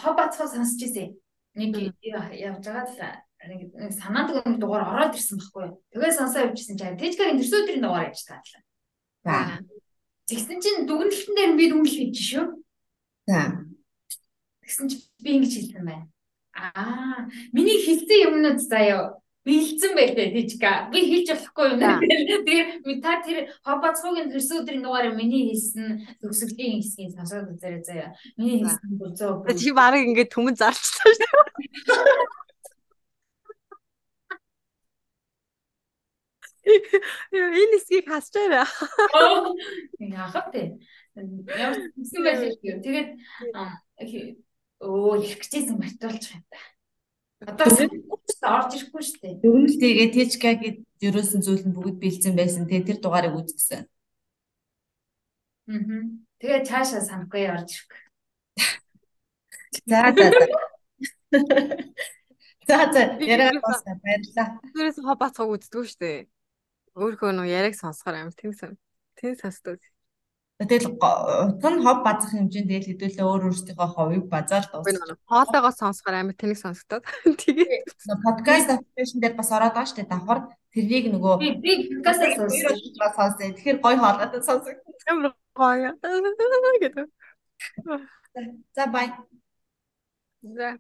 хоб 0.03 0.19
бацхаа 0.19 0.51
сонсч 0.51 0.83
ирсэн. 0.83 1.15
Нэг 1.55 1.71
явж 2.35 2.67
байгаа 2.67 3.23
нэг 3.47 3.95
санаанд 3.95 4.43
нэг 4.43 4.59
дугаар 4.59 4.91
ороод 4.91 5.15
ирсэн 5.15 5.39
байхгүй 5.39 5.63
юу. 5.71 5.79
Тэгээ 5.95 6.19
сонсоо 6.19 6.51
явжсэн 6.51 6.77
чинь 6.77 6.99
Тэжгэрийн 6.99 7.39
төрсө 7.39 7.57
өдрийн 7.63 7.85
дугаар 7.87 8.11
явж 8.11 8.27
таадлаа. 8.27 8.63
За. 9.25 9.61
Тэгсэн 10.29 10.59
чинь 10.63 10.87
дүгнэлтэн 10.89 11.35
дээр 11.37 11.53
би 11.59 11.65
дүгнэлт 11.69 11.97
хийж 11.97 12.17
шүү. 12.17 12.47
За. 13.29 13.67
Тэгсэн 14.65 14.87
чинь 14.89 15.05
би 15.21 15.31
ингэж 15.37 15.53
хэлсэн 15.57 15.85
байна. 15.85 16.07
Аа, 16.57 17.29
миний 17.53 17.79
хэлсэн 17.85 18.25
юмнууд 18.31 18.61
заяа 18.65 19.21
бэлдсэн 19.45 19.93
байлээ 19.97 20.29
тийчка. 20.37 20.89
Би 20.93 21.01
хийж 21.09 21.33
болохгүй 21.33 21.67
юм. 21.73 21.81
Тэгээ 22.47 23.01
та 23.01 23.25
тэр 23.25 23.49
хобоцхогийн 23.65 24.29
төрсө 24.29 24.61
өдрийн 24.61 24.85
дугаар 24.85 25.17
миний 25.17 25.49
хэлсэн 25.49 26.21
төгсгөлийн 26.21 26.85
хэсгийг 26.85 27.17
сонсоод 27.17 27.57
үзээрэй 27.57 27.81
заяа. 27.81 28.13
Миний 28.37 28.61
хэлсэн 28.61 29.01
бүр 29.01 29.11
зөө. 29.17 29.57
Чи 29.57 29.73
барыг 29.73 30.05
ингээд 30.13 30.33
түмэн 30.37 30.57
зарчлаа 30.61 31.13
шүү. 31.17 31.45
Энэ 37.91 38.07
хэсгийг 38.07 38.07
хасчаарай. 38.07 38.67
Яахав 39.99 40.47
те. 40.55 40.79
Ямар 41.17 41.91
хэсэг 41.99 42.23
байлээ 42.23 42.53
шүү. 42.55 42.79
Тэгээд 42.87 43.11
өө 44.79 45.15
их 45.27 45.35
гэжсэн 45.43 45.75
мартуулчих 45.75 46.39
юм 46.39 46.45
да. 46.51 46.59
Одоо 47.51 47.67
орж 47.67 48.71
ирэхгүй 48.79 49.03
шүү 49.03 49.21
дээ. 49.21 49.35
Дүгнэлт 49.43 49.81
хийгээ 49.83 50.15
Тэжкагийн 50.15 50.77
ерөөсөн 51.03 51.41
зүйл 51.43 51.67
нь 51.67 51.75
бүгд 51.75 51.99
бэлдсэн 51.99 52.35
байсан. 52.39 52.69
Тэгээ 52.71 52.87
тэр 52.87 52.99
дугаарыг 53.03 53.35
үзсэн. 53.35 53.85
Аа. 55.67 56.05
Тэгээ 56.39 56.67
цаашаа 56.69 57.03
санахгүй 57.03 57.51
орж 57.51 57.75
ирэхгүй. 57.75 58.01
За 59.91 60.15
за 60.15 60.27
за. 60.31 60.47
За 62.69 62.79
за 62.93 63.03
яриа 63.19 63.59
бас 63.59 63.83
баярлаа. 63.83 64.63
Тэрээс 64.75 64.99
хобацог 65.03 65.49
үздэг 65.51 65.85
шүү 65.91 66.01
дээ. 66.01 66.21
Өөрөө 67.01 67.33
нөө 67.33 67.49
яриаг 67.49 67.75
сонсохоор 67.81 68.17
амар 68.29 68.37
тийм 68.37 68.53
сан. 68.53 68.77
Тийм 69.17 69.33
сонсдог. 69.41 69.81
Тэгэл 70.61 70.93
утга 70.93 71.69
нь 71.73 71.81
хов 71.81 72.05
базах 72.05 72.37
хэмжээнд 72.37 72.69
тэгэл 72.69 72.89
хэдүүлээ 72.93 73.25
өөр 73.25 73.49
өөрсдийнхөө 73.49 73.89
ховыг 73.97 74.25
базаар 74.29 74.65
дуусгах. 74.69 75.17
Хоолойгоо 75.25 75.73
сонсохоор 75.73 76.17
амар 76.21 76.37
тэнэг 76.37 76.61
сонсогдоод. 76.61 77.09
Тэгээд 77.25 77.89
подкаст 78.21 78.69
аппликейшн 78.69 79.25
дээр 79.25 79.35
бас 79.41 79.49
ороод 79.57 79.73
байгаа 79.73 79.89
шүү 79.89 79.99
дээ. 80.05 80.13
Давхар 80.13 80.41
тэрнийг 80.77 81.07
нөгөө 81.17 81.35
би 81.41 81.73
подкастаа 82.05 82.29
сонсож 82.37 82.77
сонсоо. 82.93 83.49
Тэгэхээр 83.57 83.79
гой 83.81 83.97
хоолойд 83.97 84.45
сонсогдсон. 84.45 85.01
Амар 85.09 85.33
гоё. 85.57 85.91
гэдэг. 86.85 87.09
За 88.77 88.85
бай. 88.93 89.09
За 90.45 90.77